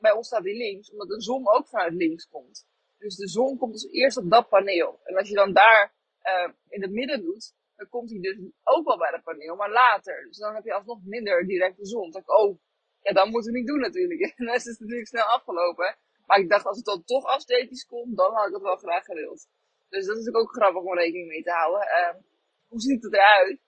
bij 0.01 0.13
ons 0.13 0.27
staat 0.27 0.43
die 0.43 0.57
links, 0.57 0.91
omdat 0.91 1.09
de 1.09 1.23
zon 1.23 1.49
ook 1.49 1.69
vanuit 1.69 1.93
links 1.93 2.29
komt. 2.29 2.67
Dus 2.99 3.17
de 3.17 3.29
zon 3.29 3.59
komt 3.59 3.73
als 3.73 3.91
eerst 3.91 4.17
op 4.17 4.31
dat 4.31 4.49
paneel. 4.49 5.01
En 5.05 5.17
als 5.17 5.29
je 5.29 5.35
dan 5.35 5.53
daar 5.53 5.95
uh, 6.23 6.53
in 6.69 6.83
het 6.83 6.91
midden 6.91 7.21
doet, 7.23 7.55
dan 7.77 7.89
komt 7.89 8.11
hij 8.11 8.21
dus 8.21 8.37
ook 8.63 8.87
wel 8.87 8.99
bij 8.99 9.11
dat 9.11 9.23
paneel, 9.23 9.57
maar 9.57 9.71
later. 9.71 10.27
Dus 10.27 10.39
dan 10.39 10.55
heb 10.55 10.65
je 10.65 10.75
alsnog 10.75 10.99
minder 11.05 11.47
directe 11.47 11.87
zon. 11.87 12.11
Dan 12.11 12.21
ik, 12.21 12.31
oh, 12.31 12.59
ja, 13.03 13.13
dat 13.13 13.29
moeten 13.29 13.53
we 13.53 13.59
niet 13.59 13.67
doen 13.67 13.81
natuurlijk. 13.81 14.21
En 14.37 14.47
dan 14.47 14.55
is 14.55 14.65
het 14.65 14.81
natuurlijk 14.81 15.09
snel 15.09 15.25
afgelopen. 15.25 15.97
Maar 16.27 16.39
ik 16.39 16.49
dacht, 16.49 16.67
als 16.67 16.77
het 16.77 16.87
dan 16.87 17.05
toch 17.05 17.35
esthetisch 17.35 17.87
komt, 17.87 18.17
dan 18.17 18.35
had 18.35 18.47
ik 18.47 18.53
het 18.53 18.63
wel 18.63 18.77
graag 18.77 19.05
gewild. 19.05 19.49
Dus 19.89 20.07
dat 20.07 20.17
is 20.17 20.33
ook 20.33 20.53
grappig 20.53 20.83
om 20.83 20.95
rekening 20.95 21.29
mee 21.29 21.43
te 21.43 21.51
houden. 21.51 21.81
Uh, 21.81 22.23
hoe 22.69 22.81
ziet 22.81 23.03
het 23.03 23.13
eruit? 23.13 23.61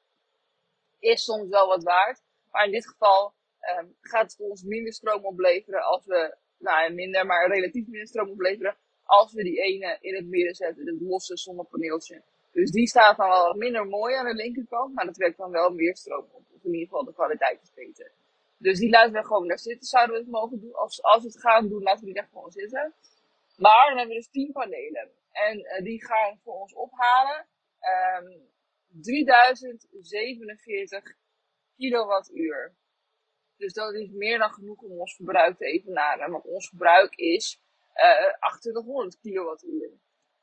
Is 0.98 1.24
soms 1.24 1.48
wel 1.48 1.66
wat 1.66 1.82
waard. 1.82 2.22
Maar 2.50 2.64
in 2.64 2.70
dit 2.70 2.88
geval 2.88 3.34
um, 3.78 3.96
gaat 4.00 4.30
het 4.30 4.40
ons 4.40 4.62
minder 4.62 4.92
stroom 4.92 5.24
opleveren 5.24 5.82
als 5.82 6.06
we, 6.06 6.36
nou 6.58 6.92
minder, 6.92 7.26
maar 7.26 7.48
relatief 7.48 7.86
minder 7.86 8.08
stroom 8.08 8.30
opleveren 8.30 8.76
als 9.04 9.32
we 9.32 9.42
die 9.42 9.60
ene 9.60 9.98
in 10.00 10.14
het 10.14 10.26
midden 10.26 10.54
zetten, 10.54 10.86
het 10.86 11.00
losse 11.00 11.36
zonnepaneeltje. 11.36 12.22
Dus 12.52 12.70
die 12.70 12.86
staat 12.86 13.16
dan 13.16 13.28
wel 13.28 13.54
minder 13.54 13.86
mooi 13.86 14.14
aan 14.14 14.24
de 14.24 14.34
linkerkant, 14.34 14.94
maar 14.94 15.06
dat 15.06 15.16
werkt 15.16 15.36
dan 15.36 15.50
wel 15.50 15.70
meer 15.70 15.96
stroom 15.96 16.26
op. 16.30 16.44
Of 16.54 16.64
in 16.64 16.72
ieder 16.72 16.88
geval 16.88 17.04
de 17.04 17.12
kwaliteit 17.12 17.62
is 17.62 17.72
beter. 17.74 18.12
Dus 18.58 18.78
die 18.78 18.90
laten 18.90 19.12
we 19.12 19.24
gewoon 19.24 19.48
daar 19.48 19.58
zitten. 19.58 19.86
Zouden 19.86 20.14
we 20.14 20.20
het 20.20 20.30
mogen 20.30 20.60
doen? 20.60 20.74
Als, 20.74 21.02
als 21.02 21.22
we 21.22 21.28
het 21.28 21.40
gaan 21.40 21.68
doen, 21.68 21.82
laten 21.82 22.00
we 22.00 22.06
die 22.06 22.14
daar 22.14 22.28
gewoon 22.32 22.50
zitten. 22.50 22.94
Maar 23.56 23.88
dan 23.88 23.98
hebben 23.98 24.16
we 24.16 24.22
dus 24.22 24.30
10 24.30 24.52
panelen. 24.52 25.10
En 25.32 25.58
uh, 25.58 25.82
die 25.82 26.04
gaan 26.04 26.40
voor 26.42 26.54
ons 26.54 26.74
ophalen 26.74 27.38
um, 27.38 27.46
ehm, 28.26 28.38
3047 29.02 31.16
kilowattuur. 31.76 32.74
Dus 33.62 33.72
dat 33.72 33.94
is 33.94 34.08
meer 34.10 34.38
dan 34.38 34.50
genoeg 34.50 34.80
om 34.80 34.98
ons 34.98 35.14
verbruik 35.16 35.56
te 35.56 35.64
evenaren. 35.64 36.30
Want 36.30 36.44
ons 36.44 36.68
verbruik 36.68 37.14
is 37.14 37.62
uh, 37.94 38.50
2800 38.58 39.20
kilowattuur. 39.20 39.90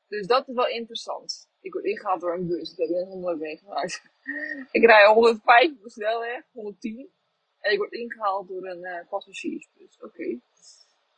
Dus 0.08 0.28
dat 0.28 0.48
is 0.48 0.56
wel 0.56 0.68
interessant. 0.68 1.50
Ik 1.62 1.74
word 1.74 1.86
ingehaald 1.86 2.22
door 2.22 2.34
een 2.34 2.48
bus. 2.48 2.72
Ik 2.72 2.78
heb 2.78 2.90
net 2.90 3.08
100 3.08 3.40
meegemaakt. 3.40 4.04
ik 4.78 4.86
rij 4.86 5.06
105 5.06 5.72
op 5.72 5.84
de 5.84 5.90
snelweg, 5.90 6.44
110. 6.52 7.12
En 7.60 7.72
ik 7.72 7.78
word 7.78 7.92
ingehaald 7.92 8.48
door 8.48 8.66
een 8.66 8.84
uh, 8.84 9.08
passagiersbus. 9.10 10.02
Oké. 10.02 10.40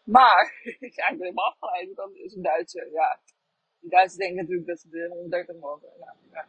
Maar, 0.03 0.62
ik 0.79 0.96
ben 0.96 1.20
helemaal 1.20 1.46
afgeleid. 1.46 1.96
Dan 1.96 2.15
is 2.15 2.34
een 2.36 2.41
Duitse, 2.41 2.89
ja. 2.91 3.20
Die 3.79 3.89
Duitsers 3.89 4.20
denken 4.20 4.38
natuurlijk 4.38 4.67
dat 4.67 4.79
ze 4.79 4.89
de 4.89 5.08
130 5.08 5.55
mogen. 5.55 5.89
Nou, 6.00 6.17
ja. 6.31 6.48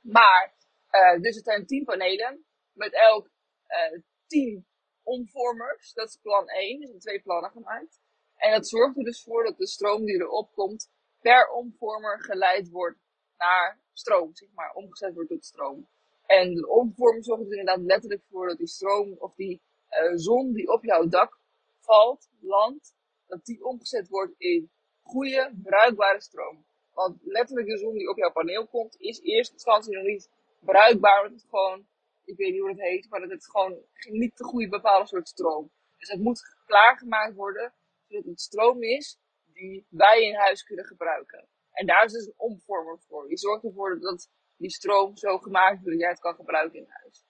Maar, 0.00 0.52
uh, 0.90 1.20
dus 1.20 1.36
het 1.36 1.44
zijn 1.44 1.66
10 1.66 1.84
panelen. 1.84 2.44
Met 2.72 2.92
elk 2.92 3.30
uh, 3.68 4.00
10 4.26 4.66
omvormers. 5.02 5.92
Dat 5.92 6.08
is 6.08 6.16
plan 6.16 6.48
1. 6.48 6.82
Er 6.82 6.88
zijn 6.88 6.98
twee 6.98 7.22
plannen 7.22 7.50
gemaakt. 7.50 8.00
En 8.36 8.52
dat 8.52 8.68
zorgt 8.68 8.96
er 8.96 9.04
dus 9.04 9.22
voor 9.22 9.44
dat 9.44 9.58
de 9.58 9.66
stroom 9.66 10.04
die 10.04 10.14
erop 10.14 10.52
komt 10.52 10.90
per 11.20 11.50
omvormer 11.50 12.20
geleid 12.20 12.70
wordt 12.70 12.98
naar 13.36 13.80
stroom, 13.92 14.34
zeg 14.34 14.48
maar, 14.54 14.72
omgezet 14.72 15.14
wordt 15.14 15.28
tot 15.28 15.44
stroom. 15.44 15.88
En 16.26 16.54
de 16.54 16.68
omvormer 16.68 17.24
zorgt 17.24 17.42
er 17.42 17.58
inderdaad 17.58 17.84
letterlijk 17.84 18.22
voor 18.30 18.48
dat 18.48 18.58
die 18.58 18.66
stroom 18.66 19.14
of 19.18 19.34
die 19.34 19.62
uh, 19.90 20.12
zon 20.14 20.52
die 20.52 20.68
op 20.68 20.84
jouw 20.84 21.08
dak 21.08 21.38
valt, 21.78 22.30
landt, 22.40 22.94
dat 23.26 23.44
die 23.44 23.64
omgezet 23.64 24.08
wordt 24.08 24.34
in 24.38 24.70
goede, 25.02 25.52
bruikbare 25.62 26.20
stroom. 26.20 26.64
Want 26.92 27.18
letterlijk 27.22 27.66
de 27.66 27.78
zon 27.78 27.94
die 27.94 28.08
op 28.08 28.16
jouw 28.16 28.32
paneel 28.32 28.66
komt, 28.66 28.96
is 29.00 29.20
eerst 29.20 29.52
instantie 29.52 29.94
nog 29.94 30.04
niet 30.04 30.30
bruikbaar, 30.60 31.22
omdat 31.22 31.40
het 31.40 31.50
gewoon, 31.50 31.86
ik 32.24 32.36
weet 32.36 32.50
niet 32.50 32.60
hoe 32.60 32.68
het 32.68 32.80
heet, 32.80 33.10
maar 33.10 33.20
dat 33.20 33.30
het 33.30 33.50
gewoon 33.50 33.78
niet 34.10 34.36
de 34.36 34.44
goede 34.44 34.68
bepaalde 34.68 35.06
soort 35.06 35.28
stroom. 35.28 35.70
Dus 35.98 36.08
het 36.08 36.20
moet 36.20 36.56
klaargemaakt 36.66 37.34
worden, 37.34 37.72
zodat 38.08 38.24
het 38.24 38.40
stroom 38.40 38.82
is 38.82 39.18
die 39.52 39.86
wij 39.88 40.22
in 40.22 40.34
huis 40.34 40.62
kunnen 40.62 40.84
gebruiken. 40.84 41.46
En 41.72 41.86
daar 41.86 42.04
is 42.04 42.12
dus 42.12 42.26
een 42.26 42.34
omvormer 42.36 42.98
voor. 43.08 43.28
Die 43.28 43.38
zorgt 43.38 43.64
ervoor 43.64 44.00
dat 44.00 44.30
die 44.56 44.70
stroom 44.70 45.16
zo 45.16 45.38
gemaakt 45.38 45.74
wordt 45.74 45.90
dat 45.90 46.00
jij 46.00 46.08
het 46.08 46.20
kan 46.20 46.34
gebruiken 46.34 46.78
in 46.78 46.86
huis. 46.88 47.24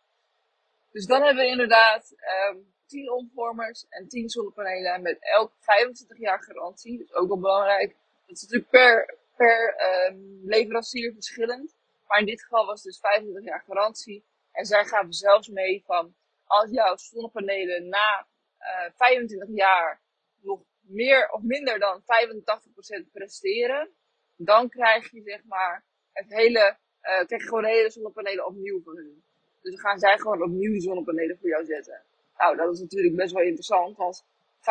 Dus 0.91 1.07
dan 1.07 1.23
hebben 1.23 1.45
we 1.45 1.51
inderdaad 1.51 2.15
um, 2.51 2.75
10 2.87 3.11
omvormers 3.11 3.87
en 3.89 4.09
10 4.09 4.29
zonnepanelen 4.29 5.03
met 5.03 5.17
elk 5.21 5.53
25 5.59 6.19
jaar 6.19 6.43
garantie. 6.43 6.99
Dus 6.99 7.15
ook 7.15 7.29
wel 7.29 7.41
belangrijk. 7.41 7.97
Dat 8.27 8.37
is 8.37 8.43
natuurlijk 8.43 8.71
per, 8.71 9.19
per 9.37 9.77
um, 10.11 10.41
leverancier 10.45 11.13
verschillend. 11.13 11.75
Maar 12.07 12.19
in 12.19 12.27
dit 12.27 12.43
geval 12.43 12.67
was 12.67 12.83
het 12.83 12.93
dus 12.93 13.01
25 13.01 13.45
jaar 13.45 13.63
garantie. 13.67 14.25
En 14.55 14.65
zij 14.65 14.85
gaven 14.85 15.13
zelfs 15.13 15.49
mee 15.49 15.83
van 15.87 16.15
als 16.45 16.71
jouw 16.71 16.97
zonnepanelen 16.97 17.89
na 17.89 18.27
uh, 18.61 18.91
25 18.97 19.49
jaar 19.57 20.01
nog 20.41 20.61
meer 20.81 21.31
of 21.31 21.43
minder 21.43 21.79
dan 21.79 22.03
85% 22.03 23.11
presteren, 23.13 23.91
dan 24.37 24.69
krijg 24.69 25.11
je 25.11 25.23
zeg 25.23 25.45
maar 25.45 25.85
het 26.13 26.29
hele, 26.29 26.77
uh, 27.03 27.25
krijg 27.27 27.43
je 27.43 27.49
gewoon 27.49 27.63
de 27.63 27.69
hele 27.69 27.91
zonnepanelen 27.91 28.47
opnieuw 28.47 28.83
voor 28.83 28.97
hun. 28.97 29.25
Dus 29.61 29.73
dan 29.73 29.81
gaan 29.81 29.99
zij 29.99 30.19
gewoon 30.19 30.43
opnieuw 30.43 30.73
die 30.73 30.81
zonnepanelen 30.81 31.39
voor 31.39 31.49
jou 31.49 31.65
zetten. 31.65 32.03
Nou, 32.37 32.57
dat 32.57 32.73
is 32.73 32.81
natuurlijk 32.81 33.17
best 33.17 33.33
wel 33.33 33.43
interessant, 33.43 33.97
want 33.97 34.25
85% 34.25 34.65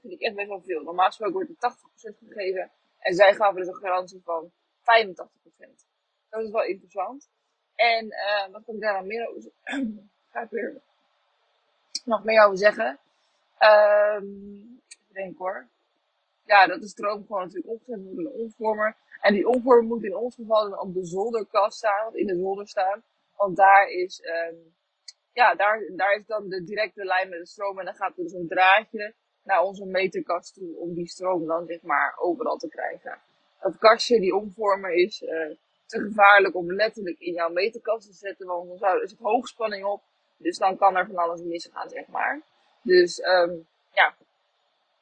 vind 0.00 0.12
ik 0.12 0.20
echt 0.20 0.34
best 0.34 0.48
wel 0.48 0.62
veel. 0.62 0.82
Normaal 0.82 1.06
gesproken 1.06 1.34
wordt 1.34 1.50
er 1.50 1.76
80% 2.14 2.18
gegeven 2.18 2.70
en 2.98 3.14
zij 3.14 3.34
gaven 3.34 3.56
dus 3.56 3.68
een 3.68 3.74
garantie 3.74 4.20
van 4.24 4.52
85%. 4.52 4.84
Dat 6.28 6.42
is 6.42 6.50
wel 6.50 6.64
interessant. 6.64 7.30
En 7.74 8.04
uh, 8.04 8.52
wat 8.52 8.64
kan 8.64 8.74
ik 8.74 8.80
daar 8.80 8.94
nog 8.94 9.04
meer 9.04 9.28
over 9.28 9.42
zeggen? 9.42 10.10
Ga 10.32 10.40
ik 10.40 10.50
weer 10.50 10.80
nog 12.04 12.24
meer 12.24 12.44
over 12.44 12.58
zeggen? 12.58 12.98
Um, 13.58 14.80
ik 14.88 15.14
denk 15.14 15.38
hoor. 15.38 15.68
Ja, 16.44 16.66
dat 16.66 16.80
de 16.80 16.88
stroom 16.88 17.26
gewoon 17.26 17.42
natuurlijk 17.42 17.68
omgezet 17.68 18.02
wordt 18.02 18.18
in 18.18 18.26
een 18.26 18.32
omvormer. 18.32 18.96
En 19.20 19.34
die 19.34 19.48
omvormer 19.48 19.84
moet 19.84 20.04
in 20.04 20.16
ons 20.16 20.34
geval 20.34 20.70
dan 20.70 20.80
op 20.80 20.94
de 20.94 21.04
zolderkast 21.04 21.76
staan, 21.76 22.16
in 22.16 22.26
de 22.26 22.36
zolder 22.36 22.68
staan. 22.68 23.02
Want 23.36 23.56
daar 23.56 23.88
is, 23.88 24.22
um, 24.24 24.74
ja, 25.32 25.54
daar, 25.54 25.90
daar 25.96 26.14
is 26.14 26.26
dan 26.26 26.48
de 26.48 26.64
directe 26.64 27.04
lijn 27.04 27.28
met 27.28 27.38
de 27.38 27.46
stroom. 27.46 27.78
En 27.78 27.84
dan 27.84 27.94
gaat 27.94 28.16
er 28.16 28.22
dus 28.22 28.32
een 28.32 28.48
draadje 28.48 29.14
naar 29.42 29.62
onze 29.62 29.84
meterkast 29.84 30.54
toe 30.54 30.76
om 30.76 30.94
die 30.94 31.08
stroom 31.08 31.46
dan 31.46 31.66
zeg 31.66 31.82
maar 31.82 32.16
overal 32.18 32.56
te 32.56 32.68
krijgen. 32.68 33.18
Dat 33.60 33.78
kastje, 33.78 34.20
die 34.20 34.34
omvormer, 34.34 34.92
is 34.92 35.22
uh, 35.22 35.56
te 35.86 36.00
gevaarlijk 36.00 36.54
om 36.54 36.72
letterlijk 36.72 37.18
in 37.18 37.32
jouw 37.32 37.50
meterkast 37.50 38.06
te 38.06 38.12
zetten. 38.12 38.46
Want 38.46 38.68
dan 38.68 38.78
zou, 38.78 39.00
er 39.00 39.08
zit 39.08 39.18
hoogspanning 39.18 39.84
op. 39.84 40.02
Dus 40.36 40.58
dan 40.58 40.76
kan 40.76 40.96
er 40.96 41.06
van 41.06 41.16
alles 41.16 41.40
misgaan, 41.40 41.88
zeg 41.88 42.06
maar. 42.06 42.42
Dus 42.82 43.18
um, 43.18 43.66
ja, 43.92 44.14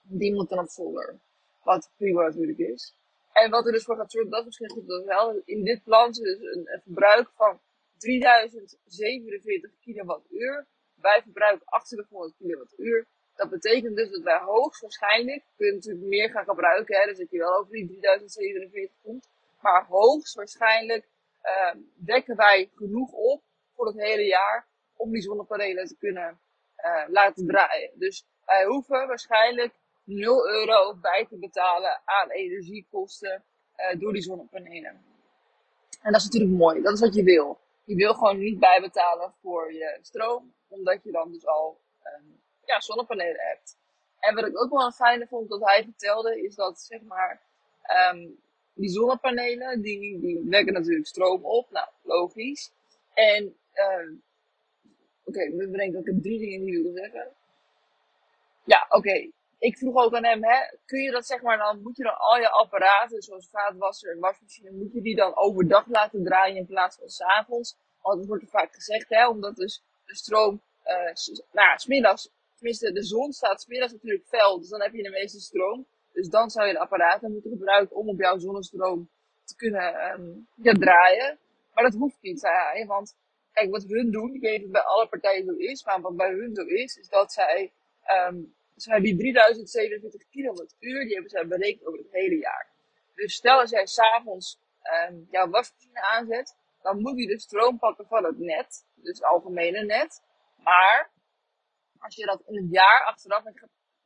die 0.03 0.35
moet 0.35 0.49
dan 0.49 0.59
op 0.59 0.69
zolder. 0.69 1.19
Wat 1.63 1.91
prima 1.97 2.23
natuurlijk 2.23 2.59
is. 2.59 2.95
En 3.33 3.51
wat 3.51 3.67
er 3.67 3.73
dus 3.73 3.85
voor 3.85 3.97
gaat 3.97 4.11
zorgen, 4.11 4.31
dat 4.31 4.41
is 4.41 4.47
misschien 4.47 4.71
goed 4.71 4.89
dat 4.89 5.05
wel. 5.05 5.43
In 5.45 5.65
dit 5.65 5.83
plan 5.85 6.13
dus 6.13 6.39
een, 6.41 6.81
verbruik 6.83 7.29
van 7.35 7.61
3047 7.99 9.71
kilowattuur. 9.81 10.67
Wij 10.95 11.21
verbruiken 11.23 11.67
2800 11.67 12.35
kilowattuur. 12.39 13.07
Dat 13.37 13.51
betekent 13.51 13.97
dus 13.97 14.11
dat 14.11 14.23
wij 14.23 14.39
hoogstwaarschijnlijk, 14.39 15.43
kunnen 15.57 15.75
natuurlijk 15.75 16.07
meer 16.07 16.31
gaan 16.31 16.45
gebruiken, 16.45 17.01
hè, 17.01 17.07
dus 17.07 17.19
dat 17.19 17.31
je 17.31 17.39
wel 17.39 17.59
over 17.59 17.73
die 17.73 17.87
3047 17.87 18.97
komt. 19.03 19.29
Maar 19.63 19.87
hoogstwaarschijnlijk 19.87 21.09
uh, 21.43 21.83
dekken 21.95 22.37
wij 22.37 22.71
genoeg 22.75 23.13
op 23.13 23.43
voor 23.75 23.87
het 23.87 23.97
hele 23.97 24.25
jaar 24.27 24.69
om 24.97 25.13
die 25.13 25.23
zonnepanelen 25.23 25.87
te 25.87 25.97
kunnen 25.97 26.41
uh, 26.85 27.05
laten 27.09 27.47
draaien. 27.47 27.91
Dus 27.95 28.27
wij 28.45 28.65
hoeven 28.65 29.07
waarschijnlijk 29.07 29.75
0 30.05 30.49
euro 30.49 30.97
bij 31.01 31.27
te 31.29 31.39
betalen 31.39 32.01
aan 32.05 32.31
energiekosten 32.31 33.45
uh, 33.77 34.01
door 34.01 34.13
die 34.13 34.23
zonnepanelen. 34.23 35.05
En 36.03 36.13
dat 36.13 36.21
is 36.21 36.25
natuurlijk 36.25 36.59
mooi. 36.59 36.83
Dat 36.83 36.93
is 36.93 37.01
wat 37.01 37.15
je 37.15 37.23
wil. 37.23 37.61
Je 37.85 37.95
wil 37.95 38.15
gewoon 38.15 38.39
niet 38.39 38.59
bijbetalen 38.59 39.35
voor 39.41 39.73
je 39.73 39.99
stroom, 40.03 40.55
omdat 40.69 41.03
je 41.03 41.13
dan 41.13 41.33
dus 41.33 41.47
al 41.47 41.81
um, 42.05 42.41
ja, 42.65 42.81
zonnepanelen 42.81 43.41
hebt. 43.41 43.77
En 44.19 44.35
wat 44.35 44.47
ik 44.47 44.63
ook 44.63 44.71
wel 44.71 44.87
een 44.87 44.93
fijne 44.93 45.27
vond 45.27 45.49
dat 45.49 45.61
hij 45.61 45.83
vertelde, 45.83 46.43
is 46.43 46.55
dat 46.55 46.81
zeg 46.81 47.03
maar 47.03 47.41
um, 48.13 48.43
die 48.75 48.89
zonnepanelen, 48.89 49.81
die, 49.81 50.21
die 50.21 50.43
wekken 50.45 50.73
natuurlijk 50.73 51.07
stroom 51.07 51.45
op. 51.45 51.71
Nou, 51.71 51.89
logisch. 52.03 52.73
En 53.15 53.45
uh, 53.75 54.11
oké, 55.25 55.39
okay, 55.39 55.45
ik 55.45 55.71
bedenk 55.71 55.93
dat 55.93 56.07
ik 56.07 56.23
drie 56.23 56.39
dingen 56.39 56.65
die 56.65 56.83
wil 56.83 56.93
zeggen. 56.93 57.29
Ja, 58.65 58.87
oké. 58.89 59.31
Ik 59.59 59.79
vroeg 59.79 59.97
ook 59.97 60.15
aan 60.15 60.25
hem, 60.25 60.45
hè, 60.45 60.77
kun 60.87 61.01
je 61.01 61.11
dat 61.11 61.27
zeg 61.27 61.43
maar 61.43 61.59
dan, 61.59 61.83
moet 61.83 61.97
je 61.97 62.03
dan 62.03 62.19
al 62.19 62.39
je 62.39 62.51
apparaten, 62.51 63.23
zoals 63.23 63.49
vaatwasser 63.51 64.13
en 64.13 64.19
wasmachine, 64.19 64.71
moet 64.71 64.93
je 64.93 65.01
die 65.01 65.17
dan 65.17 65.37
overdag 65.37 65.87
laten 65.87 66.25
draaien 66.25 66.57
in 66.57 66.67
plaats 66.67 66.97
van 66.97 67.09
s'avonds? 67.09 67.77
Want 68.01 68.19
dat 68.19 68.27
wordt 68.27 68.43
er 68.43 68.49
vaak 68.49 68.75
gezegd, 68.75 69.09
hè, 69.09 69.29
omdat 69.29 69.57
dus 69.57 69.83
de 70.07 70.17
stroom, 70.17 70.61
uh, 70.85 71.35
nou, 71.53 71.79
smiddags, 71.79 72.31
tenminste 72.55 72.93
de 72.93 73.03
zon 73.05 73.33
staat 73.33 73.61
smiddags 73.61 73.93
natuurlijk 73.93 74.27
fel, 74.27 74.59
dus 74.59 74.69
dan 74.69 74.81
heb 74.81 74.93
je 74.93 75.03
de 75.03 75.11
meeste 75.11 75.41
stroom. 75.41 75.87
Dus 76.13 76.29
dan 76.29 76.51
zou 76.51 76.67
je 76.67 76.73
de 76.73 76.79
apparaten 76.79 77.33
moeten 77.33 77.51
gebruiken 77.51 77.97
om 77.97 78.09
op 78.09 78.21
jouw 78.21 78.39
zonnestroom 78.39 79.11
te 79.45 79.57
kunnen 79.57 80.13
um, 80.13 80.49
ja, 80.57 80.73
draaien. 80.73 81.39
Maar 81.75 81.85
dat 81.85 81.95
hoeft 81.95 82.19
niet, 82.21 82.41
zei 82.41 82.55
hij, 82.55 82.87
want 82.87 83.17
kijk, 83.53 83.71
wat 83.71 83.85
hun 83.89 84.11
doen, 84.11 84.35
ik 84.35 84.41
weet 84.41 84.53
niet 84.53 84.59
of 84.59 84.63
het 84.63 84.73
bij 84.73 84.83
alle 84.83 85.09
partijen 85.09 85.45
zo 85.45 85.53
is, 85.53 85.85
maar 85.85 86.01
wat 86.01 86.17
bij 86.17 86.31
hun 86.31 86.55
zo 86.55 86.63
is, 86.63 86.97
is 86.97 87.09
dat 87.09 87.33
zij 87.33 87.73
um, 88.29 88.55
dus 88.75 88.85
die 88.85 89.17
3047 89.17 90.29
kilowattuur, 90.31 91.05
die 91.05 91.13
hebben 91.13 91.31
zij 91.31 91.47
berekend 91.47 91.87
over 91.87 91.99
het 91.99 92.13
hele 92.13 92.37
jaar. 92.37 92.71
Dus 93.15 93.35
stel 93.35 93.59
als 93.61 93.71
jij 93.71 93.87
s'avonds 93.87 94.59
um, 95.09 95.27
jouw 95.31 95.49
wasmachine 95.49 96.01
aanzet, 96.01 96.57
dan 96.83 97.01
moet 97.01 97.19
je 97.19 97.27
de 97.27 97.41
stroom 97.41 97.79
pakken 97.79 98.07
van 98.07 98.25
het 98.25 98.39
net, 98.39 98.87
dus 98.95 99.19
het 99.19 99.25
algemene 99.25 99.85
net. 99.85 100.23
Maar 100.57 101.11
als 101.99 102.17
je 102.17 102.27
dat 102.27 102.43
in 102.47 102.57
het 102.57 102.71
jaar 102.71 103.05
achteraf, 103.05 103.43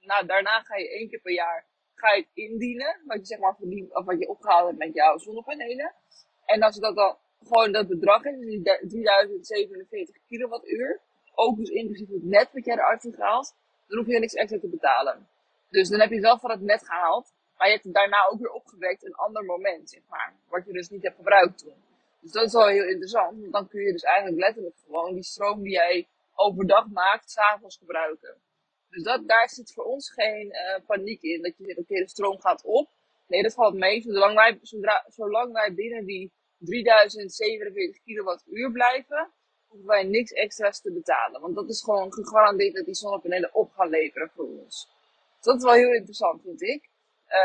nou, 0.01 0.27
daarna 0.27 0.61
ga 0.61 0.77
je 0.77 0.91
één 0.91 1.09
keer 1.09 1.21
per 1.21 1.33
jaar 1.33 1.67
ga 1.99 2.15
je 2.15 2.21
het 2.21 2.31
indienen, 2.35 3.01
wat 3.07 3.19
je 3.19 3.27
zeg 3.27 3.39
maar 3.39 3.57
verdient, 3.57 3.95
of 3.95 4.05
wat 4.05 4.19
je 4.19 4.29
opgehaald 4.29 4.67
hebt 4.67 4.79
met 4.79 4.95
jouw 4.95 5.19
zonnepanelen. 5.19 5.95
En 6.45 6.63
als 6.63 6.79
dat 6.79 6.97
dan 6.97 7.17
gewoon 7.43 7.73
dat 7.73 7.89
bedrag 7.89 8.25
is, 8.25 8.39
dus 8.39 8.47
die 8.47 8.63
3047 8.63 10.17
kilowattuur, 10.29 11.01
ook 11.35 11.57
dus 11.57 11.69
inclusief 11.69 12.09
het 12.09 12.25
net 12.25 12.49
wat 12.53 12.65
jij 12.65 12.75
eruit 12.75 13.03
hebt 13.03 13.15
gehaald, 13.15 13.55
dan 13.87 13.99
hoef 13.99 14.07
je 14.07 14.19
niks 14.19 14.35
extra 14.35 14.59
te 14.59 14.69
betalen. 14.69 15.29
Dus 15.71 15.89
dan 15.89 16.01
heb 16.01 16.11
je 16.11 16.21
zelf 16.21 16.41
van 16.41 16.51
het 16.51 16.61
net 16.61 16.85
gehaald, 16.87 17.33
maar 17.57 17.67
je 17.67 17.73
hebt 17.73 17.85
het 17.85 17.95
daarna 17.95 18.27
ook 18.31 18.39
weer 18.39 18.53
opgewekt 18.53 19.05
een 19.05 19.15
ander 19.15 19.45
moment, 19.45 19.91
zeg 19.91 20.03
maar. 20.09 20.35
Wat 20.49 20.67
je 20.67 20.73
dus 20.73 20.89
niet 20.89 21.03
hebt 21.03 21.17
gebruikt 21.17 21.59
toen. 21.59 21.85
Dus 22.21 22.33
dat 22.33 22.47
is 22.47 22.53
wel 22.53 22.69
heel 22.69 22.89
interessant, 22.89 23.41
want 23.41 23.53
dan 23.53 23.69
kun 23.69 23.83
je 23.83 23.93
dus 23.93 24.03
eigenlijk 24.03 24.39
letterlijk 24.39 24.77
gewoon 24.87 25.15
die 25.15 25.23
stroom 25.23 25.63
die 25.63 25.73
jij 25.73 26.07
overdag 26.35 26.89
maakt, 26.89 27.31
s'avonds 27.31 27.77
gebruiken. 27.77 28.37
Dus 28.97 29.05
dat, 29.05 29.29
daar 29.29 29.49
zit 29.49 29.73
voor 29.73 29.85
ons 29.85 30.11
geen 30.11 30.47
uh, 30.47 30.87
paniek 30.87 31.23
in, 31.23 31.43
dat 31.43 31.57
je 31.57 31.65
zegt, 31.65 31.79
oké, 31.79 31.95
de 31.95 32.09
stroom 32.09 32.41
gaat 32.41 32.65
op. 32.65 32.89
Nee, 33.27 33.43
dat 33.43 33.55
valt 33.55 33.75
mee. 33.75 34.03
Zolang 34.03 34.35
wij, 34.35 34.59
zodra, 34.63 35.05
zolang 35.09 35.53
wij 35.53 35.75
binnen 35.75 36.05
die 36.05 36.33
3047 36.59 38.03
kilowattuur 38.03 38.73
blijven, 38.73 39.31
hoeven 39.67 39.89
wij 39.89 40.05
niks 40.05 40.33
extra's 40.33 40.81
te 40.81 40.93
betalen. 40.93 41.41
Want 41.41 41.55
dat 41.55 41.69
is 41.69 41.83
gewoon 41.83 42.13
gegarandeerd 42.13 42.75
dat 42.75 42.85
die 42.85 42.95
zonnepanelen 42.95 43.55
op 43.55 43.71
gaan 43.71 43.89
leveren 43.89 44.31
voor 44.35 44.49
ons. 44.49 44.89
Dus 45.37 45.45
dat 45.45 45.57
is 45.57 45.63
wel 45.63 45.73
heel 45.73 45.95
interessant, 45.95 46.43
vind 46.43 46.63
ik. 46.63 46.91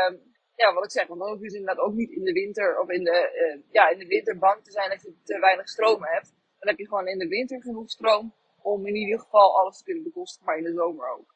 Um, 0.08 0.20
ja, 0.56 0.74
wat 0.74 0.84
ik 0.84 0.90
zeg, 0.90 1.06
want 1.06 1.20
dan 1.20 1.28
hoef 1.28 1.38
je 1.38 1.44
dus 1.44 1.58
inderdaad 1.58 1.84
ook 1.84 1.94
niet 1.94 2.10
in 2.10 2.24
de 2.24 2.32
winter 2.32 2.80
of 2.80 2.88
in 2.88 3.04
de, 3.04 3.54
uh, 3.54 3.62
ja, 3.70 3.88
in 3.88 3.98
de 3.98 4.06
winter 4.06 4.38
bang 4.38 4.64
te 4.64 4.70
zijn 4.70 4.90
dat 4.90 5.02
je 5.02 5.14
te 5.24 5.38
weinig 5.38 5.68
stroom 5.68 6.04
hebt. 6.04 6.34
Dan 6.58 6.68
heb 6.68 6.78
je 6.78 6.88
gewoon 6.88 7.08
in 7.08 7.18
de 7.18 7.28
winter 7.28 7.62
genoeg 7.62 7.90
stroom 7.90 8.34
om 8.62 8.86
in 8.86 8.94
ieder 8.94 9.18
geval 9.18 9.60
alles 9.60 9.78
te 9.78 9.84
kunnen 9.84 10.02
bekostigen, 10.02 10.46
maar 10.46 10.56
in 10.56 10.64
de 10.64 10.72
zomer 10.72 11.10
ook. 11.10 11.34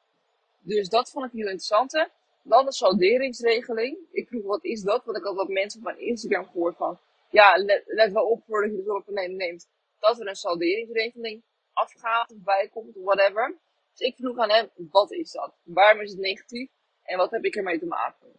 Dus 0.67 0.89
dat 0.89 1.11
vond 1.11 1.25
ik 1.27 1.33
heel 1.33 1.49
interessant. 1.49 2.09
Dan 2.43 2.65
de 2.65 2.73
salderingsregeling. 2.73 3.99
Ik 4.13 4.29
vroeg 4.29 4.45
wat 4.45 4.65
is 4.65 4.83
dat? 4.83 5.05
Want 5.05 5.17
ik 5.17 5.25
had 5.25 5.35
wat 5.35 5.49
mensen 5.49 5.79
op 5.79 5.85
mijn 5.85 6.01
Instagram 6.01 6.47
gehoord 6.47 6.77
van, 6.77 6.99
ja, 7.31 7.57
let, 7.87 8.13
wel 8.13 8.27
op 8.27 8.43
voordat 8.47 8.71
je 8.71 8.77
de 8.77 8.83
zonnepanelen 8.83 9.37
neemt 9.37 9.69
dat 10.01 10.21
er 10.21 10.29
een 10.29 10.35
salderingsregeling 10.35 11.43
afgaat 11.73 12.31
of 12.31 12.39
bijkomt 12.45 12.97
of 12.97 13.05
whatever. 13.05 13.57
Dus 13.91 14.09
ik 14.09 14.17
vroeg 14.17 14.39
aan 14.39 14.51
hem, 14.51 14.71
wat 14.91 15.13
is 15.13 15.33
dat? 15.33 15.53
Waarom 15.63 16.01
is 16.01 16.11
het 16.11 16.21
negatief? 16.21 16.71
En 17.03 17.19
wat 17.19 17.31
heb 17.31 17.45
ik 17.45 17.57
ermee 17.57 17.79
te 17.79 17.87
maken? 17.87 18.33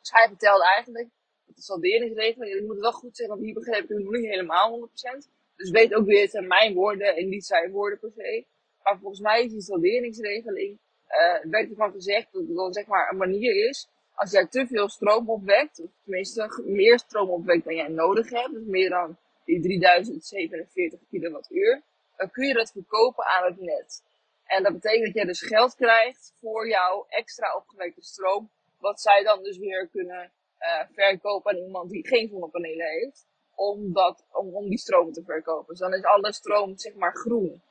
Dus 0.00 0.10
hij 0.10 0.28
vertelde 0.28 0.64
eigenlijk 0.64 1.08
dat 1.46 1.56
de 1.56 1.62
salderingsregeling, 1.62 2.54
ik 2.54 2.62
moet 2.62 2.70
het 2.70 2.80
wel 2.80 2.92
goed 2.92 3.16
zeggen, 3.16 3.34
want 3.34 3.46
hier 3.46 3.54
begreep 3.54 3.82
ik 3.82 3.88
het 3.88 3.98
nog 3.98 4.12
niet 4.12 4.26
helemaal 4.26 4.88
100%. 4.88 5.28
Dus 5.56 5.70
weet 5.70 5.94
ook 5.94 6.06
weer, 6.06 6.20
het 6.20 6.30
zijn 6.30 6.46
mijn 6.46 6.74
woorden 6.74 7.16
en 7.16 7.28
niet 7.28 7.44
zijn 7.44 7.70
woorden 7.70 7.98
per 7.98 8.12
se. 8.16 8.44
Maar 8.82 8.98
volgens 8.98 9.20
mij 9.20 9.44
is 9.44 9.50
die 9.50 9.60
salderingsregeling, 9.60 10.78
uh, 11.12 11.50
werd 11.50 11.70
ervan 11.70 11.92
gezegd 11.92 12.32
dat 12.32 12.42
het 12.42 12.56
dan 12.56 12.72
zeg 12.72 12.86
maar 12.86 13.10
een 13.10 13.16
manier 13.16 13.68
is, 13.68 13.88
als 14.14 14.30
jij 14.30 14.46
te 14.46 14.66
veel 14.66 14.88
stroom 14.88 15.30
opwekt, 15.30 15.80
of 15.80 15.90
tenminste 16.02 16.62
meer 16.64 16.98
stroom 16.98 17.30
opwekt 17.30 17.64
dan 17.64 17.74
jij 17.74 17.88
nodig 17.88 18.30
hebt, 18.30 18.52
dus 18.52 18.64
meer 18.64 18.90
dan 18.90 19.16
die 19.44 19.60
3047 19.60 21.00
kilowattuur, 21.10 21.82
dan 22.16 22.30
kun 22.30 22.46
je 22.46 22.54
dat 22.54 22.72
verkopen 22.72 23.24
aan 23.24 23.44
het 23.44 23.60
net. 23.60 24.02
En 24.44 24.62
dat 24.62 24.72
betekent 24.72 25.04
dat 25.04 25.14
jij 25.14 25.24
dus 25.24 25.42
geld 25.42 25.74
krijgt 25.74 26.34
voor 26.40 26.68
jouw 26.68 27.06
extra 27.08 27.56
opgewekte 27.56 28.02
stroom, 28.02 28.50
wat 28.78 29.00
zij 29.00 29.22
dan 29.22 29.42
dus 29.42 29.58
weer 29.58 29.88
kunnen 29.88 30.32
uh, 30.60 30.82
verkopen 30.92 31.52
aan 31.52 31.58
iemand 31.58 31.90
die 31.90 32.06
geen 32.06 32.28
zonnepanelen 32.28 32.86
heeft, 32.86 33.26
om, 33.54 33.92
dat, 33.92 34.26
om, 34.32 34.54
om 34.54 34.68
die 34.68 34.78
stroom 34.78 35.12
te 35.12 35.22
verkopen. 35.24 35.66
Dus 35.66 35.78
dan 35.78 35.94
is 35.94 36.04
alle 36.04 36.32
stroom 36.32 36.78
zeg 36.78 36.94
maar 36.94 37.16
groen. 37.16 37.62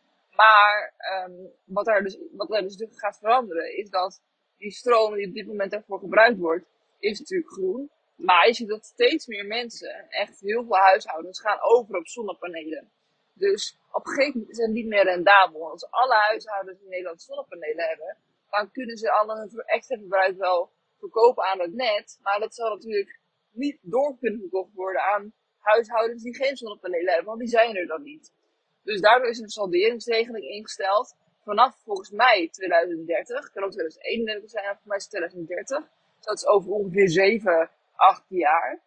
Maar 0.41 0.93
um, 1.25 1.51
wat, 1.65 1.87
er 1.87 2.03
dus, 2.03 2.17
wat 2.31 2.51
er 2.51 2.61
dus 2.61 2.87
gaat 2.91 3.17
veranderen, 3.17 3.77
is 3.77 3.89
dat 3.89 4.21
die 4.57 4.71
stroom 4.71 5.13
die 5.13 5.27
op 5.27 5.33
dit 5.33 5.47
moment 5.47 5.71
daarvoor 5.71 5.99
gebruikt 5.99 6.37
wordt, 6.37 6.65
is 6.99 7.19
natuurlijk 7.19 7.51
groen. 7.51 7.89
Maar 8.15 8.47
je 8.47 8.53
ziet 8.53 8.67
dat 8.67 8.85
steeds 8.85 9.27
meer 9.27 9.45
mensen, 9.45 10.09
echt 10.09 10.39
heel 10.39 10.63
veel 10.63 10.77
huishoudens, 10.77 11.41
gaan 11.41 11.57
over 11.61 11.95
op 11.95 12.07
zonnepanelen. 12.07 12.91
Dus 13.33 13.77
op 13.91 14.05
een 14.05 14.13
gegeven 14.13 14.39
moment 14.39 14.57
is 14.57 14.65
het 14.65 14.71
niet 14.71 14.87
meer 14.87 15.03
rendabel. 15.03 15.69
Als 15.69 15.89
alle 15.89 16.15
huishoudens 16.15 16.81
in 16.81 16.89
Nederland 16.89 17.21
zonnepanelen 17.21 17.87
hebben, 17.87 18.17
dan 18.49 18.71
kunnen 18.71 18.97
ze 18.97 19.11
al 19.11 19.37
hun 19.37 19.63
extra 19.65 19.97
verbruik 19.97 20.37
wel 20.37 20.71
verkopen 20.99 21.43
aan 21.43 21.59
het 21.59 21.73
net. 21.73 22.19
Maar 22.21 22.39
dat 22.39 22.55
zal 22.55 22.69
natuurlijk 22.69 23.19
niet 23.51 23.77
door 23.81 24.17
kunnen 24.19 24.39
verkocht 24.39 24.73
worden 24.73 25.01
aan 25.01 25.33
huishoudens 25.59 26.23
die 26.23 26.35
geen 26.35 26.57
zonnepanelen 26.57 27.13
hebben, 27.13 27.25
want 27.25 27.39
die 27.39 27.49
zijn 27.49 27.75
er 27.75 27.87
dan 27.87 28.03
niet. 28.03 28.39
Dus 28.83 29.01
daardoor 29.01 29.29
is 29.29 29.39
een 29.39 29.49
salderingsregeling 29.49 30.45
ingesteld. 30.45 31.15
Vanaf 31.43 31.75
volgens 31.83 32.09
mij 32.09 32.49
2030, 32.51 33.51
kan 33.51 33.63
ook 33.63 33.71
2031 33.71 34.49
zijn, 34.49 34.63
volgens 34.63 34.87
mij 34.87 34.97
is 34.97 35.07
2030. 35.07 35.77
Dus 36.15 36.25
dat 36.25 36.37
is 36.37 36.45
over 36.45 36.71
ongeveer 36.71 37.09
7, 37.09 37.69
8 37.95 38.25
jaar. 38.27 38.81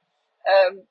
Um, 0.68 0.88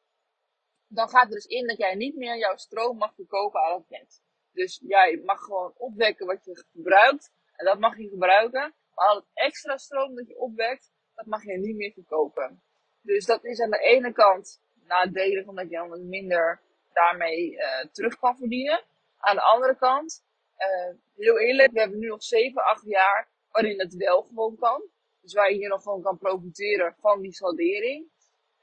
dan 0.87 1.09
gaat 1.09 1.25
er 1.25 1.31
dus 1.31 1.45
in 1.45 1.67
dat 1.67 1.77
jij 1.77 1.95
niet 1.95 2.15
meer 2.15 2.37
jouw 2.37 2.55
stroom 2.55 2.97
mag 2.97 3.13
verkopen 3.15 3.61
aan 3.61 3.79
het 3.79 3.89
net. 3.89 4.21
Dus 4.51 4.81
jij 4.83 5.21
mag 5.25 5.39
gewoon 5.39 5.73
opwekken 5.77 6.25
wat 6.25 6.45
je 6.45 6.65
gebruikt. 6.71 7.31
En 7.55 7.65
dat 7.65 7.79
mag 7.79 7.97
je 7.97 8.09
gebruiken. 8.09 8.73
Maar 8.93 9.07
al 9.07 9.15
het 9.15 9.25
extra 9.33 9.77
stroom 9.77 10.15
dat 10.15 10.27
je 10.27 10.37
opwekt, 10.37 10.91
dat 11.15 11.25
mag 11.25 11.43
je 11.43 11.57
niet 11.57 11.75
meer 11.75 11.91
verkopen. 11.91 12.61
Dus 13.01 13.25
dat 13.25 13.43
is 13.43 13.61
aan 13.61 13.69
de 13.69 13.79
ene 13.79 14.11
kant 14.11 14.61
nadelig, 14.87 15.47
omdat 15.47 15.69
je 15.69 15.75
dan 15.75 16.09
minder 16.09 16.61
daarmee 16.93 17.51
uh, 17.51 17.85
terug 17.91 18.19
kan 18.19 18.37
verdienen. 18.37 18.83
Aan 19.23 19.35
de 19.35 19.41
andere 19.41 19.75
kant, 19.75 20.23
uh, 20.57 20.95
heel 21.15 21.39
eerlijk, 21.39 21.71
we 21.71 21.79
hebben 21.79 21.99
nu 21.99 22.07
nog 22.07 22.23
7, 22.23 22.63
8 22.63 22.85
jaar 22.85 23.29
waarin 23.51 23.79
het 23.79 23.95
wel 23.95 24.21
gewoon 24.21 24.55
kan. 24.55 24.81
Dus 25.21 25.33
waar 25.33 25.49
je 25.51 25.57
hier 25.57 25.69
nog 25.69 25.81
gewoon 25.81 26.01
kan 26.01 26.17
profiteren 26.17 26.95
van 26.99 27.21
die 27.21 27.33
saldering. 27.33 28.11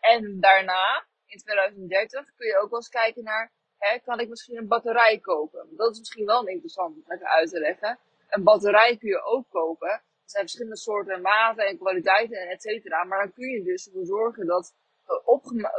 En 0.01 0.41
daarna, 0.41 1.07
in 1.27 1.39
2030, 1.39 2.35
kun 2.37 2.47
je 2.47 2.59
ook 2.59 2.71
wel 2.71 2.79
eens 2.79 2.89
kijken 2.89 3.25
naar, 3.25 3.53
hè, 3.79 3.99
kan 3.99 4.21
ik 4.21 4.29
misschien 4.29 4.57
een 4.57 4.69
batterij 4.69 5.19
kopen? 5.19 5.69
Dat 5.77 5.93
is 5.93 5.99
misschien 5.99 6.27
wel 6.27 6.47
interessant 6.47 6.97
om 6.97 7.13
even 7.13 7.29
uit 7.29 7.51
te 7.51 7.59
leggen. 7.59 7.99
Een 8.29 8.45
batterij 8.45 8.97
kun 8.97 9.09
je 9.09 9.23
ook 9.23 9.49
kopen. 9.49 9.91
Er 9.91 10.03
zijn 10.25 10.43
verschillende 10.43 10.77
soorten 10.77 11.21
maten 11.21 11.67
en 11.67 11.79
kwaliteiten 11.79 12.39
en 12.39 12.49
et 12.49 12.63
cetera. 12.63 13.05
Maar 13.05 13.19
dan 13.19 13.33
kun 13.33 13.49
je 13.49 13.63
dus 13.63 13.87
ervoor 13.87 14.05
zorgen 14.05 14.47
dat 14.47 14.75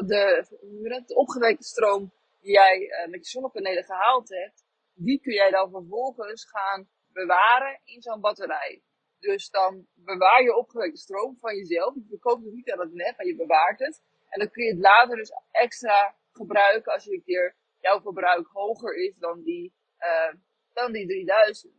de, 0.05 1.13
opgewekte 1.13 1.63
stroom 1.63 2.11
die 2.41 2.51
jij 2.51 2.79
uh, 2.79 3.11
met 3.11 3.23
je 3.25 3.29
zonnepanelen 3.29 3.83
gehaald 3.83 4.29
hebt, 4.29 4.63
die 5.05 5.19
kun 5.21 5.33
jij 5.33 5.51
dan 5.51 5.69
vervolgens 5.69 6.45
gaan 6.49 6.89
bewaren 7.13 7.81
in 7.83 8.01
zo'n 8.01 8.21
batterij. 8.21 8.81
Dus 9.19 9.49
dan 9.49 9.87
bewaar 9.95 10.43
je 10.43 10.55
opgewekte 10.55 10.97
stroom 10.97 11.37
van 11.39 11.55
jezelf. 11.55 11.93
Je 11.95 12.05
verkoopt 12.09 12.43
het 12.43 12.53
niet 12.53 12.71
aan 12.71 12.79
het 12.79 12.93
net, 12.93 13.17
maar 13.17 13.25
je 13.25 13.35
bewaart 13.35 13.79
het. 13.79 14.01
En 14.29 14.39
dan 14.39 14.51
kun 14.51 14.63
je 14.63 14.71
het 14.71 14.79
later 14.79 15.15
dus 15.15 15.31
extra 15.51 16.15
gebruiken 16.31 16.93
als 16.93 17.03
je 17.03 17.13
een 17.13 17.23
keer 17.23 17.55
jouw 17.79 18.01
verbruik 18.01 18.47
hoger 18.47 18.95
is 18.95 19.17
dan 19.17 19.43
die, 19.43 19.73
uh, 19.99 20.33
dan 20.73 20.91
die 20.91 21.07
3000. 21.07 21.73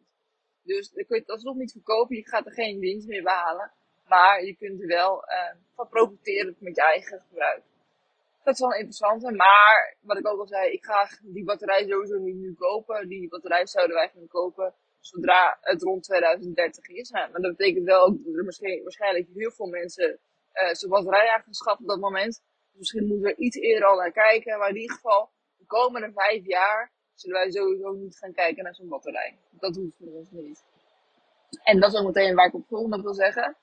Dus 0.62 0.90
dan 0.90 1.04
kun 1.04 1.16
je 1.16 1.22
het 1.22 1.30
alsnog 1.30 1.56
niet 1.56 1.72
verkopen. 1.72 2.16
Je 2.16 2.28
gaat 2.28 2.46
er 2.46 2.52
geen 2.52 2.78
winst 2.78 3.08
meer 3.08 3.22
behalen. 3.22 3.72
Maar 4.06 4.44
je 4.44 4.56
kunt 4.56 4.80
er 4.80 4.86
wel 4.86 5.24
uh, 5.28 5.54
van 5.74 5.88
profiteren 5.88 6.56
met 6.58 6.76
je 6.76 6.82
eigen 6.82 7.20
gebruik. 7.20 7.62
Dat 8.44 8.54
is 8.54 8.60
wel 8.60 8.70
een 8.70 8.78
interessante. 8.78 9.30
Maar 9.30 9.96
wat 10.00 10.18
ik 10.18 10.26
ook 10.26 10.38
al 10.38 10.46
zei, 10.46 10.72
ik 10.72 10.84
ga 10.84 11.08
die 11.22 11.44
batterij 11.44 11.86
sowieso 11.88 12.18
niet 12.18 12.36
nu 12.36 12.54
kopen. 12.54 13.08
Die 13.08 13.28
batterij 13.28 13.66
zouden 13.66 13.96
wij 13.96 14.10
gaan 14.14 14.28
kopen 14.28 14.74
zodra 15.02 15.58
het 15.60 15.82
rond 15.82 16.02
2030 16.02 16.88
is. 16.88 17.10
maar 17.10 17.30
dat 17.32 17.56
betekent 17.56 17.84
wel 17.84 18.16
dat 18.16 18.36
er 18.36 18.44
misschien, 18.44 18.82
waarschijnlijk 18.82 19.28
heel 19.34 19.50
veel 19.50 19.66
mensen 19.66 20.18
uh, 20.54 20.72
zo'n 20.72 20.90
batterij 20.90 21.28
aan 21.30 21.42
gaan 21.42 21.54
schaffen 21.54 21.84
op 21.84 21.90
dat 21.90 22.00
moment. 22.00 22.42
Dus 22.70 22.78
misschien 22.78 23.06
moeten 23.06 23.24
we 23.24 23.30
er 23.30 23.38
iets 23.38 23.56
eerder 23.56 23.88
al 23.88 23.96
naar 23.96 24.12
kijken. 24.12 24.58
Maar 24.58 24.68
in 24.68 24.76
ieder 24.76 24.96
geval, 24.96 25.30
de 25.56 25.66
komende 25.66 26.12
vijf 26.12 26.46
jaar 26.46 26.92
zullen 27.14 27.40
wij 27.40 27.50
sowieso 27.50 27.92
niet 27.92 28.18
gaan 28.18 28.32
kijken 28.32 28.64
naar 28.64 28.74
zo'n 28.74 28.88
batterij. 28.88 29.38
Dat 29.50 29.76
hoeft 29.76 29.96
voor 29.96 30.12
ons 30.12 30.30
niet. 30.30 30.64
En 31.64 31.80
dat 31.80 31.92
is 31.92 31.98
ook 31.98 32.06
meteen 32.06 32.34
waar 32.34 32.46
ik 32.46 32.54
op 32.54 32.66
volgende 32.66 33.02
wil 33.02 33.14
zeggen. 33.14 33.56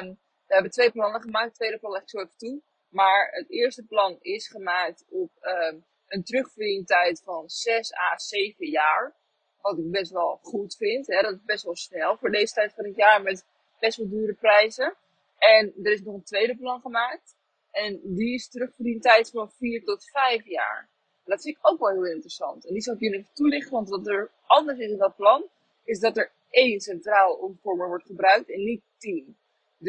Um, 0.00 0.18
we 0.46 0.54
hebben 0.54 0.70
twee 0.70 0.90
plannen 0.90 1.20
gemaakt. 1.20 1.46
Het 1.46 1.54
tweede 1.54 1.78
plan 1.78 1.92
leg 1.92 2.02
ik 2.02 2.08
zo 2.08 2.18
even 2.18 2.36
toe. 2.36 2.62
Maar 2.88 3.28
het 3.30 3.50
eerste 3.50 3.86
plan 3.86 4.18
is 4.20 4.48
gemaakt 4.48 5.04
op 5.08 5.30
um, 5.40 5.84
een 6.06 6.24
terugverdientijd 6.24 7.22
van 7.24 7.48
6 7.48 7.92
à 7.94 8.18
7 8.18 8.66
jaar. 8.70 9.14
Wat 9.60 9.78
ik 9.78 9.90
best 9.90 10.12
wel 10.12 10.38
goed 10.42 10.76
vind. 10.76 11.06
Hè? 11.06 11.22
Dat 11.22 11.32
is 11.32 11.44
best 11.44 11.64
wel 11.64 11.76
snel 11.76 12.16
voor 12.16 12.30
deze 12.30 12.54
tijd 12.54 12.74
van 12.74 12.84
het 12.84 12.96
jaar 12.96 13.22
met 13.22 13.44
best 13.80 13.96
wel 13.96 14.08
dure 14.08 14.34
prijzen. 14.34 14.94
En 15.38 15.74
er 15.82 15.92
is 15.92 16.02
nog 16.02 16.14
een 16.14 16.22
tweede 16.22 16.56
plan 16.56 16.80
gemaakt. 16.80 17.36
En 17.70 18.00
die 18.04 18.34
is 18.34 18.48
terugverdientijd 18.48 19.30
van 19.30 19.50
4 19.50 19.84
tot 19.84 20.04
5 20.10 20.44
jaar. 20.44 20.88
Dat 21.24 21.42
vind 21.42 21.56
ik 21.56 21.68
ook 21.68 21.78
wel 21.78 21.92
heel 21.92 22.06
interessant. 22.06 22.66
En 22.66 22.72
die 22.72 22.82
zal 22.82 22.94
ik 22.94 23.00
jullie 23.00 23.18
even 23.18 23.34
toelichten, 23.34 23.72
want 23.72 23.88
wat 23.88 24.06
er 24.06 24.30
anders 24.46 24.78
is 24.78 24.90
in 24.90 24.98
dat 24.98 25.16
plan, 25.16 25.44
is 25.84 26.00
dat 26.00 26.16
er 26.16 26.30
één 26.50 26.80
centraal 26.80 27.34
omvormer 27.34 27.88
wordt 27.88 28.06
gebruikt 28.06 28.50
en 28.50 28.64
niet 28.64 28.82
tien. 28.98 29.36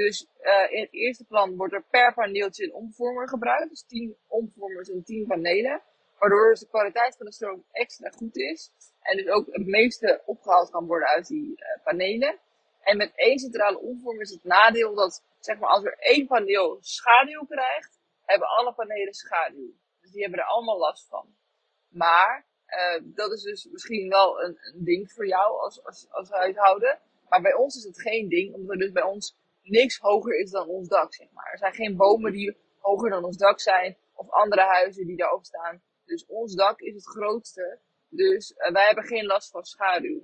Dus 0.04 0.28
uh, 0.42 0.72
in 0.72 0.82
het 0.82 0.94
eerste 0.94 1.26
plan 1.26 1.56
wordt 1.56 1.74
er 1.74 1.84
per 1.90 2.14
paneeltje 2.14 2.64
een 2.64 2.74
omvormer 2.74 3.28
gebruikt. 3.30 3.70
Dus 3.70 3.86
10 3.88 4.18
omvormers 4.28 4.90
en 4.90 5.04
10 5.04 5.28
panelen. 5.28 5.82
Waardoor 6.20 6.50
dus 6.50 6.60
de 6.60 6.68
kwaliteit 6.68 7.16
van 7.18 7.26
de 7.26 7.32
stroom 7.32 7.66
extra 7.72 8.10
goed 8.10 8.36
is. 8.36 8.72
En 9.02 9.18
dus 9.18 9.28
ook 9.28 9.46
het 9.52 9.66
meeste 9.66 10.22
opgehaald 10.26 10.70
kan 10.70 10.86
worden 10.86 11.08
uit 11.08 11.28
die 11.28 11.50
uh, 11.50 11.84
panelen. 11.84 12.40
En 12.82 12.98
met 12.98 13.12
één 13.16 13.40
centrale 13.40 13.80
omvormer 13.80 14.22
is 14.22 14.30
het 14.30 14.44
nadeel 14.44 14.96
dat, 14.96 15.24
zeg 15.40 15.60
maar, 15.60 15.70
als 15.70 15.84
er 15.84 15.98
één 16.00 16.28
paneel 16.28 16.78
schaduw 16.82 17.46
krijgt, 17.46 18.00
hebben 18.26 18.48
alle 18.48 18.74
panelen 18.74 19.14
schaduw. 19.14 19.74
Dus 20.02 20.12
die 20.12 20.22
hebben 20.22 20.40
er 20.40 20.46
allemaal 20.46 20.78
last 20.78 21.08
van. 21.08 21.36
Maar, 21.88 22.46
uh, 22.68 23.02
dat 23.04 23.32
is 23.32 23.42
dus 23.42 23.68
misschien 23.72 24.10
wel 24.10 24.44
een, 24.44 24.58
ding 24.76 25.12
voor 25.12 25.28
jou 25.28 25.60
als, 25.60 25.86
als, 25.86 26.08
als 26.10 26.30
huishouden. 26.30 27.00
Maar 27.30 27.42
bij 27.42 27.54
ons 27.54 27.76
is 27.76 27.84
het 27.84 28.02
geen 28.02 28.30
ding, 28.30 28.54
omdat 28.54 28.72
er 28.72 28.78
dus 28.78 28.92
bij 28.92 29.04
ons 29.04 29.36
niks 29.70 29.98
hoger 29.98 30.40
is 30.40 30.52
dan 30.52 30.68
ons 30.68 30.88
dak, 30.88 31.14
zeg 31.14 31.32
maar. 31.32 31.52
Er 31.52 31.58
zijn 31.58 31.74
geen 31.74 31.96
bomen 31.96 32.32
die 32.32 32.58
hoger 32.80 33.10
dan 33.10 33.24
ons 33.24 33.38
dak 33.38 33.60
zijn, 33.60 33.98
of 34.14 34.30
andere 34.30 34.62
huizen 34.62 35.08
die 35.08 35.18
daarop 35.18 35.46
staan. 35.46 35.82
Dus 36.06 36.26
ons 36.26 36.56
dak 36.56 36.80
is 36.80 36.94
het 36.94 37.08
grootste. 37.08 37.80
Dus 38.10 38.52
uh, 38.52 38.72
wij 38.72 38.86
hebben 38.86 39.04
geen 39.04 39.26
last 39.26 39.52
van 39.52 39.64
schaduw. 39.64 40.22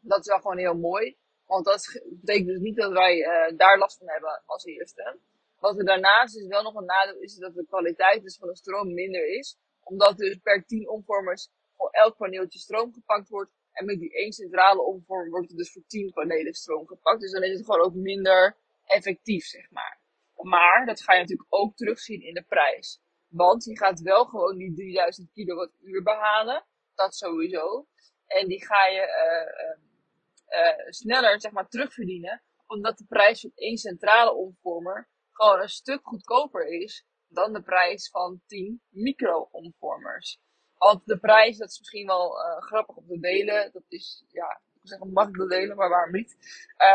Dat 0.00 0.18
is 0.18 0.26
wel 0.26 0.40
gewoon 0.40 0.58
heel 0.58 0.76
mooi. 0.76 1.16
Want 1.46 1.64
dat 1.64 2.02
betekent 2.10 2.46
dus 2.46 2.58
niet 2.58 2.76
dat 2.76 2.92
wij 2.92 3.16
uh, 3.18 3.58
daar 3.58 3.78
last 3.78 3.98
van 3.98 4.08
hebben 4.08 4.42
als 4.46 4.64
eerste. 4.64 5.18
Wat 5.58 5.78
er 5.78 5.84
daarnaast 5.84 6.36
is 6.36 6.46
wel 6.46 6.62
nog 6.62 6.74
een 6.74 6.84
nadeel 6.84 7.20
is 7.20 7.34
dat 7.34 7.54
de 7.54 7.66
kwaliteit 7.66 8.22
dus 8.22 8.36
van 8.36 8.48
de 8.48 8.56
stroom 8.56 8.94
minder 8.94 9.26
is. 9.38 9.58
Omdat 9.82 10.16
dus 10.16 10.36
per 10.42 10.64
10 10.66 10.88
omvormers 10.88 11.48
voor 11.76 11.90
elk 11.90 12.16
paneeltje 12.16 12.58
stroom 12.58 12.92
gepakt 12.92 13.28
wordt. 13.28 13.50
En 13.74 13.84
met 13.84 13.98
die 13.98 14.12
één 14.12 14.32
centrale 14.32 14.82
omvormer 14.82 15.30
wordt 15.30 15.50
er 15.50 15.56
dus 15.56 15.72
voor 15.72 15.82
10 15.86 16.12
panelen 16.12 16.54
stroom 16.54 16.86
gepakt. 16.86 17.20
Dus 17.20 17.32
dan 17.32 17.42
is 17.42 17.56
het 17.56 17.64
gewoon 17.64 17.86
ook 17.86 17.94
minder 17.94 18.56
effectief, 18.84 19.44
zeg 19.44 19.70
maar. 19.70 20.00
Maar 20.36 20.86
dat 20.86 21.02
ga 21.02 21.12
je 21.12 21.20
natuurlijk 21.20 21.54
ook 21.54 21.76
terugzien 21.76 22.22
in 22.22 22.34
de 22.34 22.42
prijs. 22.42 23.00
Want 23.28 23.64
je 23.64 23.78
gaat 23.78 24.00
wel 24.00 24.24
gewoon 24.24 24.56
die 24.56 24.74
3000 24.74 25.30
kilowattuur 25.32 26.02
behalen. 26.02 26.64
Dat 26.94 27.14
sowieso. 27.14 27.86
En 28.26 28.48
die 28.48 28.64
ga 28.66 28.86
je 28.86 29.00
uh, 29.00 30.60
uh, 30.60 30.90
sneller, 30.90 31.40
zeg 31.40 31.52
maar, 31.52 31.68
terugverdienen. 31.68 32.42
Omdat 32.66 32.98
de 32.98 33.04
prijs 33.08 33.40
van 33.40 33.52
één 33.54 33.76
centrale 33.76 34.32
omvormer 34.32 35.08
gewoon 35.30 35.60
een 35.60 35.68
stuk 35.68 36.00
goedkoper 36.02 36.66
is 36.66 37.06
dan 37.28 37.52
de 37.52 37.62
prijs 37.62 38.10
van 38.10 38.42
10 38.46 38.82
micro-omvormers. 38.88 40.40
Want 40.84 41.06
de 41.06 41.18
prijs, 41.18 41.56
dat 41.56 41.70
is 41.70 41.78
misschien 41.78 42.06
wel 42.06 42.38
uh, 42.38 42.62
grappig 42.62 42.96
om 42.96 43.06
te 43.06 43.18
delen. 43.18 43.72
Dat 43.72 43.82
is, 43.88 44.24
ja, 44.28 44.60
ik 44.74 44.80
zeggen, 44.82 45.12
mag 45.12 45.28
ik 45.28 45.48
delen, 45.48 45.76
maar 45.76 45.88
waarom 45.88 46.12
niet? 46.12 46.36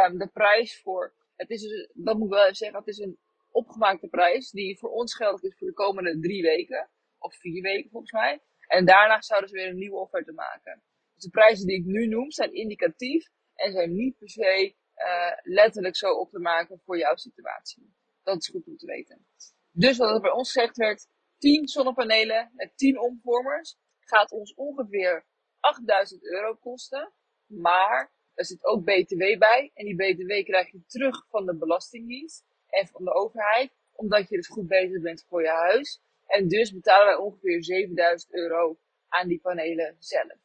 Um, 0.08 0.18
de 0.18 0.28
prijs 0.28 0.82
voor, 0.82 1.14
het 1.36 1.50
is 1.50 1.90
dat 1.94 2.18
moet 2.18 2.28
ik 2.28 2.34
wel 2.34 2.44
even 2.44 2.56
zeggen, 2.56 2.80
het 2.80 2.88
is 2.88 2.98
een 2.98 3.18
opgemaakte 3.52 4.08
prijs 4.08 4.52
die 4.52 4.78
voor 4.78 4.90
ons 4.90 5.16
geldig 5.16 5.42
is 5.42 5.58
voor 5.58 5.68
de 5.68 5.74
komende 5.74 6.20
drie 6.20 6.42
weken. 6.42 6.90
Of 7.20 7.36
vier 7.36 7.62
weken 7.62 7.90
volgens 7.90 8.12
mij. 8.12 8.42
En 8.68 8.86
daarna 8.86 9.22
zouden 9.22 9.50
ze 9.50 9.56
weer 9.56 9.68
een 9.68 9.78
nieuwe 9.78 9.98
offerte 9.98 10.32
maken. 10.32 10.82
Dus 11.14 11.24
de 11.24 11.30
prijzen 11.30 11.68
die 11.68 11.78
ik 11.78 11.86
nu 11.86 12.08
noem 12.08 12.32
zijn 12.32 12.54
indicatief 12.54 13.30
en 13.56 13.72
zijn 13.72 13.94
niet 13.94 14.18
per 14.18 14.30
se 14.30 14.76
uh, 14.96 15.32
letterlijk 15.44 15.96
zo 15.96 16.14
op 16.14 16.32
te 16.32 16.40
maken 16.40 16.82
voor 16.86 16.98
jouw 16.98 17.16
situatie. 17.16 17.94
Dat 18.24 18.38
is 18.38 18.48
goed 18.48 18.68
om 18.68 18.78
te 18.78 18.86
weten. 18.86 19.26
Dus 19.72 19.98
wat 19.98 20.10
er 20.10 20.22
bij 20.22 20.32
ons 20.32 20.52
gezegd 20.52 20.78
werd, 20.78 21.08
10 21.40 21.68
zonnepanelen 21.68 22.52
met 22.54 22.78
10 22.78 23.00
omvormers 23.00 23.78
gaat 24.00 24.32
ons 24.32 24.54
ongeveer 24.54 25.26
8000 25.60 26.24
euro 26.24 26.56
kosten. 26.56 27.14
Maar 27.46 28.14
er 28.34 28.46
zit 28.46 28.66
ook 28.66 28.84
BTW 28.84 29.40
bij. 29.40 29.72
En 29.74 29.86
die 29.86 29.96
BTW 29.96 30.46
krijg 30.46 30.72
je 30.72 30.84
terug 30.86 31.26
van 31.30 31.46
de 31.46 31.58
Belastingdienst 31.58 32.46
en 32.68 32.88
van 32.88 33.04
de 33.04 33.14
overheid. 33.14 33.72
Omdat 33.92 34.30
je 34.30 34.36
dus 34.36 34.48
goed 34.48 34.68
bezig 34.68 35.02
bent 35.02 35.26
voor 35.30 35.42
je 35.42 35.50
huis. 35.50 36.02
En 36.26 36.48
dus 36.48 36.74
betalen 36.74 37.06
wij 37.06 37.16
ongeveer 37.16 37.64
7000 37.64 38.34
euro 38.34 38.80
aan 39.08 39.28
die 39.28 39.40
panelen 39.40 39.96
zelf. 40.00 40.38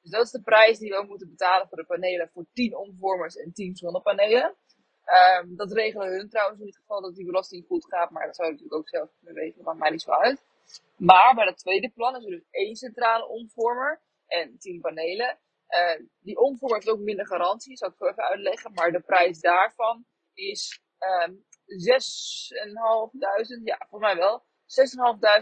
Dus 0.00 0.10
dat 0.10 0.24
is 0.24 0.30
de 0.30 0.42
prijs 0.42 0.78
die 0.78 0.90
we 0.90 1.04
moeten 1.08 1.28
betalen 1.28 1.68
voor 1.68 1.78
de 1.78 1.84
panelen 1.84 2.30
voor 2.32 2.46
10 2.52 2.76
omvormers 2.76 3.36
en 3.36 3.52
10 3.52 3.76
zonnepanelen. 3.76 4.56
Um, 5.06 5.56
dat 5.56 5.72
regelen 5.72 6.08
hun 6.08 6.28
trouwens 6.28 6.60
in 6.60 6.66
het 6.66 6.76
geval 6.76 7.00
dat 7.00 7.14
die 7.14 7.26
belasting 7.26 7.66
goed 7.66 7.86
gaat, 7.86 8.10
maar 8.10 8.26
dat 8.26 8.36
zou 8.36 8.48
je 8.48 8.54
natuurlijk 8.54 8.80
ook 8.80 8.88
zelf 8.88 9.10
kunnen 9.16 9.42
regelen, 9.42 9.64
maakt 9.64 9.78
mij 9.78 9.90
niet 9.90 10.02
zo 10.02 10.10
uit. 10.10 10.44
Maar 10.96 11.34
bij 11.34 11.44
dat 11.44 11.58
tweede 11.58 11.90
plan 11.90 12.16
is 12.16 12.24
er 12.24 12.30
dus 12.30 12.46
één 12.50 12.76
centrale 12.76 13.28
omvormer 13.28 14.00
en 14.26 14.58
10 14.58 14.80
panelen. 14.80 15.38
Uh, 15.68 16.06
die 16.20 16.38
omvormer 16.38 16.76
heeft 16.76 16.90
ook 16.90 16.98
minder 16.98 17.26
garantie, 17.26 17.76
zal 17.76 17.88
ik 17.88 17.94
zo 17.96 18.06
even 18.06 18.22
uitleggen, 18.22 18.72
maar 18.72 18.92
de 18.92 19.00
prijs 19.00 19.40
daarvan 19.40 20.04
is 20.34 20.80
um, 20.98 21.44
6.500, 21.64 23.62
ja, 23.64 23.86
volgens 23.88 24.12
mij 24.12 24.16
wel, 24.16 24.44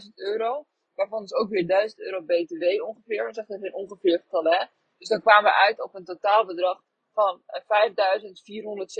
6.500 0.06 0.14
euro. 0.14 0.66
Waarvan 0.94 1.20
dus 1.20 1.34
ook 1.34 1.48
weer 1.48 1.66
1000 1.66 2.00
euro 2.00 2.22
BTW 2.22 2.82
ongeveer. 2.82 3.32
Dat 3.32 3.48
is 3.48 3.60
een 3.60 3.74
ongeveer 3.74 4.18
getal, 4.18 4.44
hè. 4.44 4.66
Dus 4.98 5.08
dan 5.08 5.20
kwamen 5.20 5.50
we 5.50 5.56
uit 5.56 5.82
op 5.82 5.94
een 5.94 6.04
totaalbedrag 6.04 6.82
van 7.12 7.40
5.447 7.40 7.44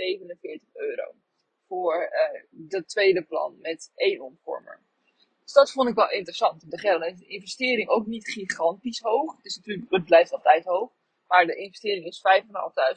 eh, 0.01 0.59
euro. 0.73 1.11
Voor 1.67 2.11
uh, 2.11 2.43
de 2.49 2.85
tweede 2.85 3.23
plan 3.23 3.57
met 3.61 3.91
één 3.95 4.21
omvormer. 4.21 4.81
Dus 5.43 5.53
dat 5.53 5.71
vond 5.71 5.89
ik 5.89 5.95
wel 5.95 6.09
interessant. 6.09 6.71
De 6.71 6.79
geld 6.79 7.17
de 7.17 7.25
investering 7.25 7.89
ook 7.89 8.05
niet 8.05 8.31
gigantisch 8.31 8.99
hoog. 8.99 9.35
Het, 9.35 9.45
is 9.45 9.55
natuurlijk, 9.55 9.91
het 9.91 10.05
blijft 10.05 10.33
altijd 10.33 10.65
hoog. 10.65 10.91
Maar 11.27 11.45
de 11.45 11.55
investering 11.55 12.05
is 12.05 12.21
5.500 12.43 12.51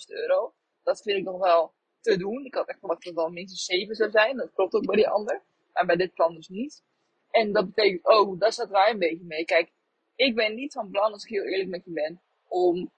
euro. 0.06 0.54
Dat 0.82 1.02
vind 1.02 1.18
ik 1.18 1.24
nog 1.24 1.38
wel 1.38 1.72
te 2.00 2.16
doen. 2.16 2.44
Ik 2.44 2.54
had 2.54 2.68
echt 2.68 2.78
verwacht 2.78 3.04
dat 3.04 3.12
het 3.12 3.22
wel 3.22 3.32
minstens 3.32 3.64
7 3.64 3.94
zou 3.94 4.10
zijn. 4.10 4.36
Dat 4.36 4.52
klopt 4.54 4.74
ook 4.74 4.86
bij 4.86 4.96
die 4.96 5.08
ander. 5.08 5.42
Maar 5.72 5.86
bij 5.86 5.96
dit 5.96 6.14
plan 6.14 6.34
dus 6.34 6.48
niet. 6.48 6.82
En 7.30 7.52
dat 7.52 7.66
betekent 7.66 8.04
ook, 8.04 8.40
daar 8.40 8.52
staat 8.52 8.70
wij 8.70 8.90
een 8.90 8.98
beetje 8.98 9.24
mee. 9.24 9.44
Kijk, 9.44 9.72
ik 10.14 10.34
ben 10.34 10.54
niet 10.54 10.72
van 10.72 10.90
plan, 10.90 11.12
als 11.12 11.24
ik 11.24 11.30
heel 11.30 11.44
eerlijk 11.44 11.68
met 11.68 11.84
je 11.84 11.90
ben, 11.90 12.20
om 12.48 12.90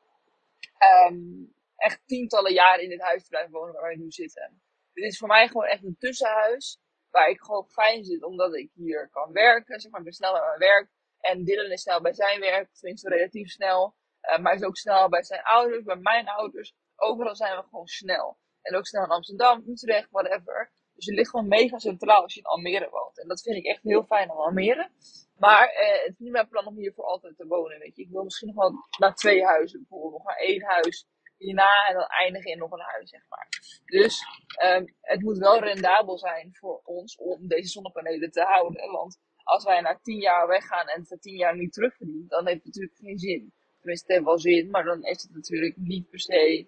um, 1.10 1.54
echt 1.78 2.00
tientallen 2.06 2.52
jaren 2.52 2.82
in 2.82 2.88
dit 2.88 3.00
huis 3.00 3.22
te 3.22 3.28
blijven 3.28 3.52
wonen 3.52 3.74
waar 3.74 3.82
wij 3.82 3.96
nu 3.96 4.10
zitten. 4.10 4.62
Dit 4.92 5.04
is 5.04 5.18
voor 5.18 5.28
mij 5.28 5.48
gewoon 5.48 5.66
echt 5.66 5.84
een 5.84 5.96
tussenhuis 5.98 6.80
waar 7.10 7.28
ik 7.28 7.40
gewoon 7.40 7.68
fijn 7.68 8.04
zit, 8.04 8.22
omdat 8.22 8.54
ik 8.54 8.70
hier 8.74 9.08
kan 9.10 9.32
werken. 9.32 9.80
Zeg 9.80 9.90
maar, 9.90 10.00
ik 10.00 10.06
ben 10.06 10.14
snel 10.14 10.32
bij 10.32 10.46
mijn 10.46 10.58
werk. 10.58 10.88
En 11.20 11.44
Dylan 11.44 11.70
is 11.70 11.82
snel 11.82 12.00
bij 12.00 12.12
zijn 12.12 12.40
werk, 12.40 12.74
tenminste 12.74 13.08
relatief 13.08 13.50
snel. 13.50 13.94
Uh, 14.22 14.38
maar 14.38 14.54
is 14.54 14.62
ook 14.62 14.76
snel 14.76 15.08
bij 15.08 15.22
zijn 15.22 15.42
ouders, 15.42 15.84
bij 15.84 15.96
mijn 15.96 16.28
ouders. 16.28 16.74
Overal 16.96 17.36
zijn 17.36 17.56
we 17.56 17.62
gewoon 17.62 17.86
snel. 17.86 18.38
En 18.62 18.76
ook 18.76 18.86
snel 18.86 19.04
in 19.04 19.10
Amsterdam, 19.10 19.64
Utrecht, 19.66 20.10
whatever. 20.10 20.72
Dus 20.94 21.04
je 21.04 21.12
ligt 21.12 21.30
gewoon 21.30 21.48
mega 21.48 21.78
centraal 21.78 22.22
als 22.22 22.34
je 22.34 22.40
in 22.40 22.46
Almere 22.46 22.88
woont. 22.90 23.18
En 23.18 23.28
dat 23.28 23.42
vind 23.42 23.56
ik 23.56 23.64
echt 23.64 23.82
heel 23.82 24.04
fijn 24.04 24.30
aan 24.30 24.36
Almere. 24.36 24.90
Maar 25.36 25.72
uh, 25.72 26.02
het 26.04 26.12
is 26.12 26.18
niet 26.18 26.32
mijn 26.32 26.48
plan 26.48 26.66
om 26.66 26.76
hier 26.76 26.92
voor 26.92 27.04
altijd 27.04 27.36
te 27.36 27.46
wonen. 27.46 27.78
Weet 27.78 27.96
je. 27.96 28.02
Ik 28.02 28.10
wil 28.10 28.24
misschien 28.24 28.46
nog 28.46 28.56
wel 28.56 28.72
naar 28.98 29.14
twee 29.14 29.44
huizen 29.44 29.78
bijvoorbeeld. 29.78 30.12
Nog 30.12 30.24
maar 30.24 30.36
één 30.36 30.62
huis 30.62 31.06
hierna 31.38 31.86
en 31.88 31.94
dan 31.94 32.06
eindigen 32.06 32.50
in 32.50 32.58
nog 32.58 32.70
een 32.70 32.80
huis, 32.80 33.10
zeg 33.10 33.22
maar. 33.28 33.48
Dus 33.84 34.22
um, 34.64 34.94
het 35.00 35.22
moet 35.22 35.38
wel 35.38 35.58
rendabel 35.58 36.18
zijn 36.18 36.54
voor 36.54 36.80
ons 36.84 37.16
om 37.16 37.48
deze 37.48 37.68
zonnepanelen 37.68 38.30
te 38.30 38.42
houden. 38.42 38.90
Want 38.90 39.18
als 39.42 39.64
wij 39.64 39.80
na 39.80 39.98
tien 40.02 40.20
jaar 40.20 40.46
weggaan 40.46 40.86
en 40.88 41.04
het 41.08 41.22
tien 41.22 41.36
jaar 41.36 41.56
niet 41.56 41.72
terugverdienen, 41.72 42.28
dan 42.28 42.46
heeft 42.46 42.64
het 42.64 42.66
natuurlijk 42.66 42.98
geen 42.98 43.18
zin. 43.18 43.52
Tenminste, 43.78 44.06
het 44.06 44.14
heeft 44.14 44.24
wel 44.24 44.38
zin, 44.38 44.70
maar 44.70 44.84
dan 44.84 45.02
is 45.02 45.22
het 45.22 45.34
natuurlijk 45.34 45.76
niet 45.76 46.10
per 46.10 46.20
se 46.20 46.66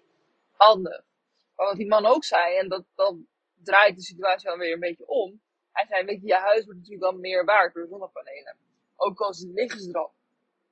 handig. 0.51 1.03
Maar 1.55 1.67
wat 1.67 1.77
die 1.77 1.87
man 1.87 2.05
ook 2.05 2.23
zei, 2.23 2.57
en 2.57 2.69
dat, 2.69 2.85
dat 2.95 3.15
draait 3.63 3.95
de 3.95 4.01
situatie 4.01 4.49
wel 4.49 4.57
weer 4.57 4.73
een 4.73 4.79
beetje 4.79 5.07
om. 5.07 5.41
Hij 5.71 5.85
zei, 5.85 6.05
weet 6.05 6.21
je, 6.21 6.27
je 6.27 6.35
huis 6.35 6.65
wordt 6.65 6.79
natuurlijk 6.79 7.11
wel 7.11 7.19
meer 7.19 7.45
waard 7.45 7.73
door 7.73 7.87
zonnepanelen. 7.87 8.57
Ook 8.95 9.19
al 9.19 9.33
liggen 9.53 9.79
ze 9.79 9.89
er 9.89 9.99
al, 9.99 10.13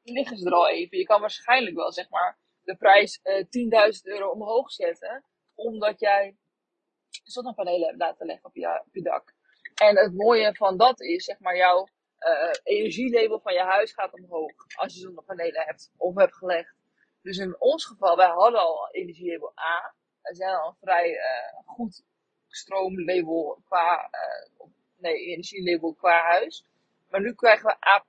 liggen 0.04 0.38
ze 0.38 0.46
er 0.46 0.54
al 0.54 0.70
even. 0.70 0.98
Je 0.98 1.06
kan 1.06 1.22
waarschijnlijk 1.22 1.76
wel, 1.76 1.92
zeg 1.92 2.10
maar, 2.10 2.38
de 2.64 2.76
prijs 2.76 3.20
uh, 3.24 3.40
eh, 3.40 3.92
10.000 3.96 4.02
euro 4.04 4.30
omhoog 4.30 4.72
zetten. 4.72 5.24
Omdat 5.56 6.00
jij 6.00 6.38
zonnepanelen 7.24 7.88
hebt 7.88 8.00
laten 8.00 8.26
leggen 8.26 8.46
op 8.46 8.56
je, 8.56 9.02
dak. 9.02 9.34
En 9.76 9.98
het 9.98 10.14
mooie 10.14 10.56
van 10.56 10.78
dat 10.78 11.02
is, 11.02 11.24
zeg 11.24 11.40
maar, 11.40 11.56
jouw 11.56 11.88
uh, 12.20 12.52
energielabel 12.64 13.40
van 13.40 13.54
je 13.54 13.62
huis 13.62 13.94
gaat 13.94 14.14
omhoog. 14.14 14.52
Als 14.76 14.94
je 14.94 15.00
zonnepanelen 15.00 15.62
hebt 15.66 15.92
of 15.98 16.16
hebt 16.16 16.36
gelegd. 16.36 16.76
Dus 17.22 17.38
in 17.38 17.56
ons 17.60 17.86
geval, 17.86 18.16
wij 18.16 18.28
hadden 18.28 18.60
al 18.60 18.90
energielabel 18.92 19.54
A. 19.60 19.94
We 20.22 20.36
zijn 20.36 20.56
al 20.56 20.68
een 20.68 20.76
vrij 20.82 21.10
uh, 21.10 21.60
goed 21.66 22.04
stroomlabel 22.48 23.62
qua, 23.64 24.10
nee, 24.98 25.26
energielabel 25.26 25.94
qua 25.94 26.22
huis. 26.22 26.66
Maar 27.10 27.22
nu 27.22 27.34
krijgen 27.34 27.66
we 27.66 27.88
A+, 27.88 28.06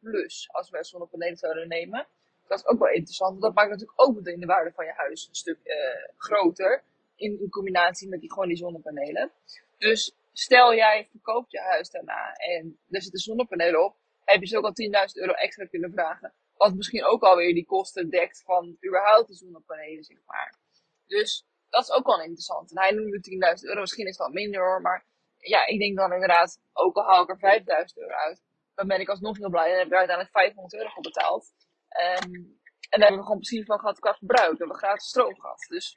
als 0.47 0.71
wij 0.71 0.85
zonnepanelen 0.85 1.37
zouden 1.37 1.69
nemen. 1.69 2.07
Dat 2.51 2.59
is 2.59 2.67
ook 2.67 2.79
wel 2.79 2.89
interessant, 2.89 3.41
dat 3.41 3.55
maakt 3.55 3.71
natuurlijk 3.71 4.01
ook 4.01 4.25
de 4.25 4.47
waarde 4.47 4.73
van 4.73 4.85
je 4.85 4.93
huis 4.93 5.29
een 5.29 5.35
stuk 5.35 5.59
uh, 5.65 5.75
groter. 6.17 6.83
In, 7.17 7.41
in, 7.41 7.51
combinatie 7.51 8.09
met 8.09 8.21
die, 8.21 8.33
gewoon 8.33 8.49
die 8.49 8.57
zonnepanelen. 8.57 9.31
Dus 9.79 10.17
stel 10.33 10.75
jij 10.75 11.09
verkoopt 11.11 11.51
je 11.51 11.61
huis 11.61 11.91
daarna 11.91 12.33
en 12.33 12.79
er 12.91 13.03
zitten 13.03 13.21
zonnepanelen 13.21 13.85
op, 13.85 13.97
heb 14.25 14.41
je 14.41 14.47
ze 14.47 14.57
ook 14.59 14.65
al 14.65 15.07
10.000 15.09 15.13
euro 15.13 15.33
extra 15.33 15.65
kunnen 15.67 15.93
vragen. 15.93 16.33
Wat 16.57 16.75
misschien 16.75 17.05
ook 17.05 17.23
alweer 17.23 17.55
die 17.55 17.67
kosten 17.67 18.11
dekt 18.11 18.43
van 18.43 18.77
überhaupt 18.87 19.29
de 19.29 19.35
zonnepanelen, 19.35 20.05
zeg 20.05 20.19
maar. 20.27 20.55
Dus 21.07 21.45
dat 21.69 21.83
is 21.83 21.91
ook 21.91 22.07
wel 22.07 22.21
interessant. 22.21 22.71
En 22.71 22.79
hij 22.79 22.91
noemde 22.91 23.21
10.000 23.61 23.69
euro, 23.69 23.81
misschien 23.81 24.07
is 24.07 24.17
wat 24.17 24.33
minder 24.33 24.61
hoor, 24.61 24.81
maar 24.81 25.05
ja, 25.37 25.67
ik 25.67 25.79
denk 25.79 25.97
dan 25.97 26.13
inderdaad, 26.13 26.61
ook 26.73 26.97
al 26.97 27.05
haal 27.05 27.23
ik 27.23 27.43
er 27.43 27.61
5.000 27.61 27.95
euro 27.95 28.15
uit, 28.15 28.43
dan 28.75 28.87
ben 28.87 29.01
ik 29.01 29.09
alsnog 29.09 29.39
heel 29.39 29.51
blij 29.51 29.73
en 29.73 29.79
heb 29.79 29.87
ik 29.87 29.93
uiteindelijk 29.93 30.37
500 30.37 30.75
euro 30.75 30.89
voor 30.89 31.03
betaald. 31.03 31.53
Um, 31.91 32.59
en 32.91 33.01
daar 33.01 33.09
hebben 33.09 33.19
we 33.19 33.23
gewoon 33.25 33.39
precies 33.39 33.65
van 33.65 33.79
gehad 33.79 33.99
qua 33.99 34.15
verbruik. 34.15 34.51
We 34.51 34.59
hebben 34.59 34.77
gratis 34.77 35.09
stroom 35.09 35.41
gehad. 35.41 35.67
Dus 35.69 35.93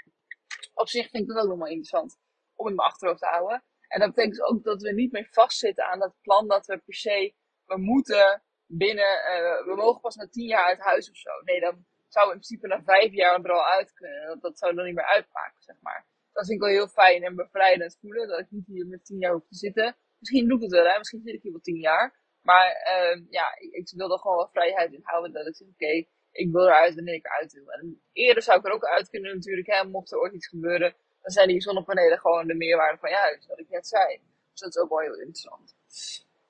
op 0.73 0.87
zich 0.87 1.09
vind 1.09 1.23
ik 1.23 1.29
dat 1.29 1.43
ook 1.43 1.49
nog 1.49 1.57
wel 1.57 1.67
interessant 1.67 2.17
om 2.55 2.67
in 2.67 2.75
mijn 2.75 2.87
achterhoofd 2.87 3.19
te 3.19 3.25
houden. 3.25 3.63
En 3.87 3.99
dat 3.99 4.09
betekent 4.09 4.35
dus 4.35 4.45
ook 4.45 4.63
dat 4.63 4.81
we 4.81 4.93
niet 4.93 5.11
meer 5.11 5.27
vastzitten 5.31 5.85
aan 5.85 5.99
dat 5.99 6.15
plan 6.21 6.47
dat 6.47 6.65
we 6.65 6.77
per 6.77 6.95
se, 6.95 7.33
we 7.65 7.77
moeten 7.77 8.43
binnen, 8.65 9.13
uh, 9.33 9.65
we 9.65 9.73
mogen 9.75 10.01
pas 10.01 10.15
na 10.15 10.27
tien 10.27 10.47
jaar 10.47 10.65
uit 10.65 10.79
huis 10.79 11.09
of 11.09 11.17
zo. 11.17 11.29
Nee, 11.43 11.59
dan 11.59 11.85
zou 12.07 12.25
in 12.25 12.39
principe 12.39 12.67
na 12.67 12.83
vijf 12.83 13.11
jaar 13.11 13.43
er 13.43 13.51
al 13.51 13.65
uit 13.65 13.93
kunnen. 13.93 14.27
Dat, 14.27 14.41
dat 14.41 14.57
zou 14.57 14.75
dan 14.75 14.85
niet 14.85 14.95
meer 14.95 15.05
uitmaken, 15.05 15.61
zeg 15.61 15.75
maar. 15.81 16.07
Dat 16.31 16.45
vind 16.45 16.57
ik 16.57 16.65
wel 16.65 16.75
heel 16.75 16.87
fijn 16.87 17.23
en 17.23 17.35
bevrijdend 17.35 17.97
voelen. 17.99 18.27
Dat 18.27 18.39
ik 18.39 18.51
niet 18.51 18.67
hier 18.67 18.87
met 18.87 19.05
tien 19.05 19.19
jaar 19.19 19.33
hoef 19.33 19.47
te 19.47 19.55
zitten. 19.55 19.95
Misschien 20.17 20.47
doe 20.47 20.57
ik 20.57 20.63
het 20.63 20.71
wel, 20.71 20.85
hè. 20.85 20.97
Misschien 20.97 21.21
zit 21.23 21.33
ik 21.33 21.41
hier 21.41 21.51
wel 21.51 21.61
tien 21.61 21.79
jaar. 21.79 22.21
Maar 22.43 22.67
uh, 22.67 23.23
ja, 23.29 23.55
ik, 23.59 23.71
ik, 23.71 23.91
wil 23.95 24.11
er 24.11 24.19
gewoon 24.19 24.37
wel 24.37 24.49
vrijheid 24.51 24.93
in 24.93 24.99
houden. 25.03 25.33
Dat 25.33 25.47
ik 25.47 25.55
zeg, 25.55 25.67
oké, 25.67 26.05
ik 26.31 26.51
wil 26.51 26.65
eruit 26.65 26.95
wanneer 26.95 27.13
ik 27.13 27.25
eruit 27.25 27.53
wil. 27.53 27.71
En 27.71 28.01
eerder 28.11 28.43
zou 28.43 28.59
ik 28.59 28.65
er 28.65 28.71
ook 28.71 28.85
uit 28.85 29.09
kunnen 29.09 29.35
natuurlijk. 29.35 29.67
Hè, 29.67 29.87
mocht 29.87 30.11
er 30.11 30.19
ooit 30.19 30.33
iets 30.33 30.47
gebeuren, 30.47 30.95
dan 31.21 31.31
zijn 31.31 31.47
die 31.47 31.61
zonnepanelen 31.61 32.19
gewoon 32.19 32.47
de 32.47 32.55
meerwaarde 32.55 32.97
van 32.97 33.09
je 33.09 33.15
huis. 33.15 33.47
Wat 33.47 33.59
ik 33.59 33.69
net 33.69 33.87
zei. 33.87 34.19
Dus 34.51 34.59
dat 34.59 34.75
is 34.75 34.81
ook 34.81 34.89
wel 34.89 34.99
heel 34.99 35.19
interessant. 35.19 35.75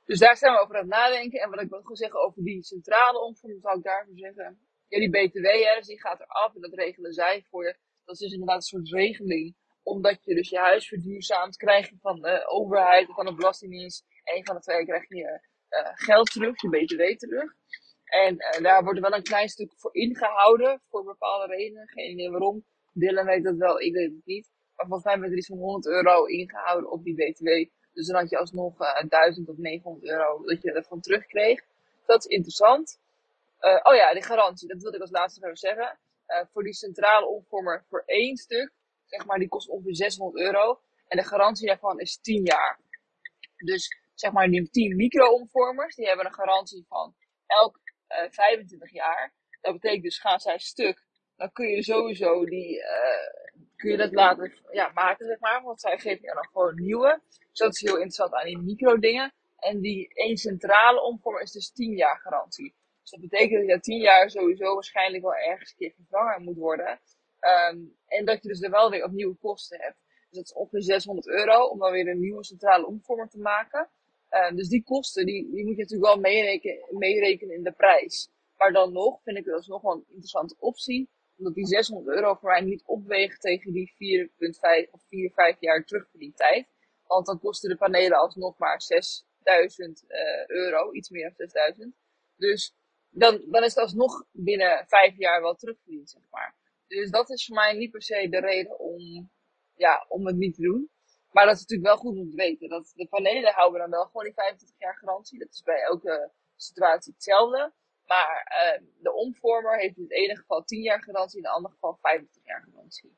Dus 0.06 0.19
daar 0.19 0.38
zijn 0.38 0.53
we 0.53 0.60
over 0.60 0.75
aan 0.75 0.82
het 0.82 0.89
nadenken. 0.89 1.39
En 1.39 1.49
wat 1.49 1.62
ik 1.62 1.69
wil 1.69 1.95
zeggen 1.95 2.19
over 2.19 2.43
die 2.43 2.63
centrale 2.63 3.19
omvorming, 3.19 3.62
zou 3.62 3.77
ik 3.77 3.84
daarvoor 3.84 4.17
zeggen. 4.17 4.60
Ja, 4.88 4.99
die 4.99 5.10
BTW, 5.10 5.75
dus 5.75 5.88
die 5.88 6.01
gaat 6.01 6.19
eraf 6.19 6.56
en 6.56 6.62
dat 6.62 6.73
regelen 6.73 7.13
zij 7.13 7.45
voor 7.49 7.65
je. 7.65 7.75
Dat 8.06 8.15
is 8.15 8.21
dus 8.21 8.32
inderdaad 8.32 8.56
een 8.56 8.62
soort 8.62 8.89
regeling. 8.89 9.56
Omdat 9.84 10.23
je 10.23 10.36
dus 10.36 10.49
je 10.49 10.58
huis 10.58 10.88
verduurzaamt, 10.88 11.58
krijg 11.58 11.89
je 11.89 11.97
van 12.01 12.21
de 12.21 12.47
overheid 12.47 13.13
van 13.13 13.25
de 13.25 13.36
Belastingdienst. 13.36 14.06
Een 14.23 14.45
van 14.45 14.56
de 14.56 14.62
twee 14.62 14.86
krijg 14.86 15.10
je 15.10 15.15
uh, 15.15 15.52
geld 15.95 16.31
terug, 16.31 16.62
je 16.62 16.69
BTW 16.69 17.17
terug. 17.17 17.53
En 18.13 18.33
uh, 18.33 18.63
daar 18.63 18.83
wordt 18.83 18.99
wel 18.99 19.13
een 19.13 19.23
klein 19.23 19.49
stuk 19.49 19.73
voor 19.75 19.95
ingehouden, 19.95 20.81
voor 20.89 21.03
bepaalde 21.03 21.55
redenen. 21.55 21.88
Geen 21.88 22.12
idee 22.12 22.29
waarom. 22.29 22.65
Dylan 22.93 23.25
weet 23.25 23.43
dat 23.43 23.55
wel, 23.55 23.81
ik 23.81 23.93
weet 23.93 24.12
het 24.12 24.25
niet. 24.25 24.49
Maar 24.75 24.86
volgens 24.86 25.03
mij 25.03 25.19
werd 25.19 25.31
er 25.31 25.38
iets 25.38 25.47
van 25.47 25.57
100 25.57 25.86
euro 25.86 26.25
ingehouden 26.25 26.91
op 26.91 27.03
die 27.03 27.15
BTW. 27.15 27.47
Dus 27.93 28.07
dan 28.07 28.15
had 28.15 28.29
je 28.29 28.38
alsnog 28.38 28.81
uh, 28.81 29.03
1000 29.09 29.49
of 29.49 29.57
900 29.57 30.05
euro 30.05 30.43
dat 30.45 30.62
je 30.62 30.71
ervan 30.71 31.01
terugkreeg. 31.01 31.62
Dat 32.05 32.25
is 32.25 32.25
interessant. 32.25 33.01
Oh 33.83 33.95
ja, 33.95 34.13
die 34.13 34.23
garantie, 34.23 34.67
dat 34.67 34.81
wilde 34.81 34.95
ik 34.95 35.01
als 35.01 35.12
laatste 35.12 35.45
even 35.45 35.57
zeggen. 35.57 35.97
Voor 36.51 36.63
die 36.63 36.73
centrale 36.73 37.27
omvormer 37.27 37.86
voor 37.89 38.03
één 38.05 38.38
stuk, 38.38 38.71
zeg 39.05 39.25
maar, 39.25 39.39
die 39.39 39.47
kost 39.47 39.69
ongeveer 39.69 39.95
600 39.95 40.43
euro. 40.43 40.79
En 41.07 41.17
de 41.17 41.23
garantie 41.23 41.67
daarvan 41.67 41.99
is 41.99 42.17
10 42.17 42.43
jaar. 42.43 42.79
Dus 43.57 44.02
zeg 44.13 44.32
maar, 44.32 44.47
die 44.47 44.69
10 44.69 44.95
micro-omvormers, 44.95 45.95
die 45.95 46.08
hebben 46.08 46.26
een 46.26 46.34
garantie 46.34 46.86
van 46.88 47.15
elk 47.45 47.80
uh, 48.10 48.32
25 48.32 48.91
jaar. 48.91 49.34
Dat 49.62 49.73
betekent 49.73 50.04
dus, 50.04 50.19
gaan 50.19 50.39
zij 50.39 50.58
stuk, 50.58 51.06
dan 51.36 51.52
kun 51.52 51.67
je 51.67 51.84
sowieso 51.84 52.45
die, 52.45 52.82
kun 53.76 53.91
je 53.91 53.97
dat 53.97 54.13
laten 54.13 54.54
ja, 54.71 54.91
maken, 54.93 55.26
zeg 55.26 55.39
maar. 55.39 55.63
Want 55.63 55.80
zij 55.82 55.97
geven 55.97 56.21
je 56.21 56.34
dan 56.34 56.47
gewoon 56.52 56.76
nieuwe. 56.76 57.21
Dus 57.49 57.60
dat 57.60 57.73
is 57.76 57.82
heel 57.82 57.95
interessant 57.95 58.34
aan 58.34 58.45
die 58.45 58.58
micro-dingen. 58.58 59.34
En 59.58 59.82
die 59.82 60.13
één 60.13 60.38
centrale 60.38 61.02
omvormer 61.02 61.41
is 61.41 61.52
dus 61.52 61.71
10 61.71 61.95
jaar 61.95 62.19
garantie. 62.19 62.76
Dus 63.02 63.12
dat 63.12 63.21
betekent 63.21 63.60
dat 63.60 63.69
je 63.69 63.80
10 63.80 63.99
jaar 63.99 64.30
sowieso 64.30 64.73
waarschijnlijk 64.73 65.23
wel 65.23 65.36
ergens 65.36 65.69
een 65.69 65.78
keer 65.78 65.93
vervangen 65.95 66.43
moet 66.43 66.58
worden. 66.58 66.99
Um, 67.39 67.97
en 68.08 68.26
dat 68.26 68.41
je 68.41 68.47
dus 68.47 68.62
er 68.62 68.69
wel 68.69 68.89
weer 68.89 69.04
opnieuw 69.04 69.36
kosten 69.36 69.80
hebt. 69.82 69.97
Dus 70.30 70.38
dat 70.38 70.45
is 70.45 70.54
ongeveer 70.54 70.82
600 70.82 71.28
euro 71.28 71.65
om 71.65 71.80
dan 71.80 71.91
weer 71.91 72.08
een 72.08 72.19
nieuwe 72.19 72.43
centrale 72.43 72.86
omvormer 72.86 73.30
te 73.30 73.39
maken. 73.39 73.89
Um, 74.33 74.55
dus 74.55 74.67
die 74.67 74.83
kosten, 74.83 75.25
die, 75.25 75.47
moet 75.47 75.75
je 75.75 75.81
natuurlijk 75.81 76.13
wel 76.13 76.19
meerekenen, 76.19 76.97
meerekenen 76.97 77.55
in 77.55 77.63
de 77.63 77.71
prijs. 77.71 78.29
Maar 78.57 78.71
dan 78.71 78.93
nog 78.93 79.21
vind 79.23 79.37
ik 79.37 79.45
dat 79.45 79.67
nog 79.67 79.81
wel 79.81 79.93
een 79.93 80.05
interessante 80.07 80.55
optie. 80.59 81.09
Omdat 81.37 81.53
die 81.53 81.65
600 81.65 82.15
euro 82.15 82.33
voor 82.33 82.49
mij 82.49 82.61
niet 82.61 82.83
opweegt 82.85 83.41
tegen 83.41 83.73
die 83.73 83.93
4,5 84.85 84.91
of 84.91 85.01
4, 85.07 85.31
5 85.31 85.57
jaar 85.59 85.85
terugverdientijd. 85.85 86.67
Want 87.07 87.25
dan 87.25 87.39
kosten 87.39 87.69
de 87.69 87.77
panelen 87.77 88.17
alsnog 88.17 88.57
maar 88.57 88.81
6000 88.81 90.03
uh, 90.07 90.47
euro, 90.47 90.93
iets 90.93 91.09
meer 91.09 91.23
dan 91.23 91.33
6000. 91.47 91.95
Dus 92.37 92.75
dan, 93.09 93.45
dan 93.49 93.63
is 93.63 93.73
het 93.73 93.83
alsnog 93.83 94.25
binnen 94.31 94.85
vijf 94.87 95.17
jaar 95.17 95.41
wel 95.41 95.55
terugverdiend, 95.55 96.09
zeg 96.09 96.21
maar. 96.31 96.55
Dus 96.87 97.09
dat 97.09 97.29
is 97.29 97.45
voor 97.45 97.55
mij 97.55 97.73
niet 97.73 97.91
per 97.91 98.01
se 98.01 98.29
de 98.29 98.39
reden 98.39 98.79
om, 98.79 99.31
ja, 99.75 100.05
om 100.07 100.25
het 100.25 100.35
niet 100.35 100.55
te 100.55 100.61
doen. 100.61 100.89
Maar 101.33 101.45
dat 101.45 101.55
is 101.55 101.61
natuurlijk 101.61 101.89
wel 101.89 101.97
goed 101.97 102.17
om 102.17 102.29
te 102.29 102.35
weten. 102.35 102.69
Dat 102.69 102.91
de 102.95 103.07
panelen 103.07 103.53
houden 103.53 103.79
dan 103.79 103.89
wel 103.89 104.05
gewoon 104.05 104.23
die 104.23 104.33
25 104.33 104.79
jaar 104.79 104.97
garantie. 104.97 105.39
Dat 105.39 105.49
is 105.51 105.61
bij 105.61 105.81
elke 105.81 106.31
situatie 106.55 107.13
hetzelfde. 107.13 107.73
Maar 108.05 108.35
uh, 108.49 108.87
de 109.01 109.13
omvormer 109.13 109.79
heeft 109.79 109.97
in 109.97 110.03
het 110.03 110.11
ene 110.11 110.37
geval 110.37 110.63
10 110.63 110.81
jaar 110.81 111.03
garantie, 111.03 111.37
in 111.37 111.43
het 111.43 111.53
andere 111.53 111.73
geval 111.73 111.97
25 112.01 112.45
jaar 112.45 112.67
garantie. 112.69 113.17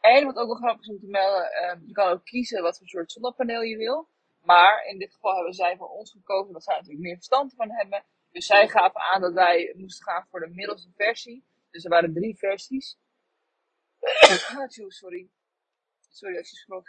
En 0.00 0.24
wat 0.24 0.36
ook 0.36 0.46
wel 0.46 0.56
grappig 0.56 0.82
is 0.82 0.88
om 0.88 1.00
te 1.00 1.06
melden, 1.06 1.42
uh, 1.42 1.86
je 1.86 1.92
kan 1.92 2.08
ook 2.08 2.24
kiezen 2.24 2.62
wat 2.62 2.78
voor 2.78 2.86
soort 2.86 3.12
zonnepaneel 3.12 3.62
je 3.62 3.76
wil. 3.76 4.08
Maar 4.42 4.84
in 4.84 4.98
dit 4.98 5.12
geval 5.12 5.34
hebben 5.34 5.54
zij 5.54 5.76
voor 5.76 5.88
ons 5.88 6.10
gekozen, 6.10 6.52
dat 6.52 6.64
zij 6.64 6.74
natuurlijk 6.74 7.02
meer 7.02 7.14
verstand 7.14 7.54
van 7.54 7.70
hebben. 7.70 8.04
Dus 8.30 8.46
zij 8.46 8.68
gaven 8.68 9.00
aan 9.00 9.20
dat 9.20 9.32
wij 9.32 9.74
moesten 9.76 10.04
gaan 10.04 10.26
voor 10.30 10.40
de 10.40 10.48
middelste 10.48 10.90
versie. 10.96 11.44
Dus 11.70 11.84
er 11.84 11.90
waren 11.90 12.12
drie 12.12 12.36
versies. 12.36 12.98
sorry. 14.88 15.28
Sorry 16.08 16.34
dat 16.34 16.50
je 16.50 16.56
schrok. 16.56 16.88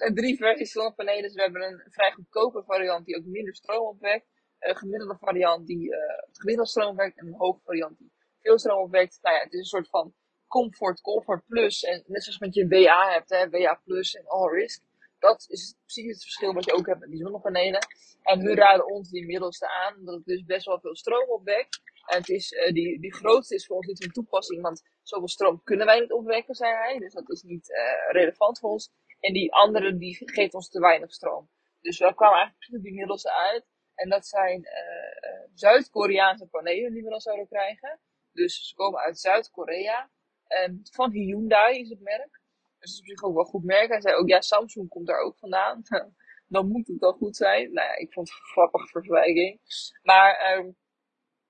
Zijn 0.00 0.14
drie 0.14 0.36
versies 0.36 0.72
zonnepanelen. 0.72 1.22
Dus 1.22 1.34
we 1.34 1.42
hebben 1.42 1.62
een 1.62 1.82
vrij 1.90 2.12
goedkope 2.12 2.62
variant 2.62 3.06
die 3.06 3.16
ook 3.16 3.24
minder 3.24 3.54
stroom 3.54 3.86
opwekt. 3.86 4.26
Een 4.58 4.76
gemiddelde 4.76 5.16
variant 5.18 5.66
die 5.66 5.88
uh, 5.88 5.98
gemiddeld 6.32 6.68
stroom 6.68 6.88
opwekt. 6.88 7.18
En 7.18 7.26
een 7.26 7.34
hoge 7.34 7.60
variant 7.64 7.98
die 7.98 8.12
veel 8.40 8.58
stroom 8.58 8.82
opwekt. 8.82 9.18
Nou 9.22 9.36
ja, 9.36 9.42
het 9.42 9.52
is 9.52 9.58
een 9.58 9.64
soort 9.64 9.88
van 9.88 10.14
comfort, 10.46 11.00
comfort 11.00 11.46
plus. 11.46 11.82
En 11.82 12.04
net 12.06 12.22
zoals 12.22 12.38
met 12.38 12.54
je 12.54 12.68
WA 12.68 13.12
hebt, 13.12 13.30
hè, 13.30 13.50
WA 13.50 13.80
plus 13.84 14.14
en 14.14 14.26
all 14.26 14.50
risk. 14.50 14.82
Dat 15.18 15.46
is 15.48 15.74
precies 15.82 16.12
het 16.12 16.22
verschil 16.22 16.52
wat 16.52 16.64
je 16.64 16.72
ook 16.72 16.86
hebt 16.86 17.00
met 17.00 17.10
die 17.10 17.18
zonnepanelen. 17.18 17.86
En 18.22 18.40
hun 18.40 18.56
raden 18.56 18.86
ons 18.86 19.10
die 19.10 19.26
middelste 19.26 19.68
aan, 19.68 19.98
omdat 19.98 20.14
het 20.14 20.24
dus 20.24 20.44
best 20.44 20.66
wel 20.66 20.80
veel 20.80 20.96
stroom 20.96 21.28
opwekt. 21.28 21.80
En 22.06 22.18
het 22.18 22.28
is, 22.28 22.48
die, 22.72 23.00
die 23.00 23.14
grootste 23.14 23.54
is 23.54 23.66
voor 23.66 23.76
ons 23.76 23.86
niet 23.86 24.02
van 24.02 24.12
toepassing, 24.12 24.62
want 24.62 24.82
zoveel 25.02 25.28
stroom 25.28 25.62
kunnen 25.64 25.86
wij 25.86 26.00
niet 26.00 26.12
opwekken, 26.12 26.54
zei 26.54 26.72
hij. 26.72 26.98
Dus 26.98 27.12
dat 27.12 27.30
is 27.30 27.42
niet 27.42 27.72
relevant 28.10 28.58
voor 28.58 28.70
ons. 28.70 28.92
En 29.20 29.32
die 29.32 29.52
andere, 29.52 29.96
die 29.96 30.30
geeft 30.30 30.54
ons 30.54 30.68
te 30.68 30.80
weinig 30.80 31.12
stroom. 31.12 31.50
Dus 31.80 31.98
we 31.98 32.14
kwamen 32.14 32.38
eigenlijk 32.38 32.74
op 32.76 32.82
die 32.82 32.94
middelste 32.94 33.32
uit. 33.32 33.66
En 33.94 34.08
dat 34.08 34.26
zijn 34.26 34.60
uh, 34.60 35.48
Zuid-Koreaanse 35.54 36.46
panelen 36.46 36.92
die 36.92 37.02
we 37.02 37.10
dan 37.10 37.20
zouden 37.20 37.48
krijgen. 37.48 38.00
Dus 38.32 38.68
ze 38.68 38.74
komen 38.74 39.00
uit 39.00 39.18
Zuid-Korea. 39.18 40.10
van 40.90 41.10
Hyundai 41.10 41.80
is 41.80 41.88
het 41.88 42.00
merk. 42.00 42.30
Dus 42.30 42.78
dat 42.78 42.88
is 42.88 42.98
op 42.98 43.06
zich 43.06 43.22
ook 43.22 43.34
wel 43.34 43.44
goed 43.44 43.64
merk. 43.64 43.88
Hij 43.88 44.00
zei 44.00 44.14
ook, 44.14 44.28
ja, 44.28 44.40
Samsung 44.40 44.88
komt 44.88 45.06
daar 45.06 45.20
ook 45.20 45.38
vandaan. 45.38 45.82
dan 46.54 46.68
moet 46.68 46.86
het 46.86 46.98
wel 46.98 47.12
goed 47.12 47.36
zijn. 47.36 47.72
Nou 47.72 47.88
ja, 47.88 47.96
ik 47.96 48.12
vond 48.12 48.28
het 48.28 48.38
een 48.38 48.44
grappige 48.52 48.86
vergelijking. 48.86 49.60
Maar 50.02 50.58
um, 50.58 50.76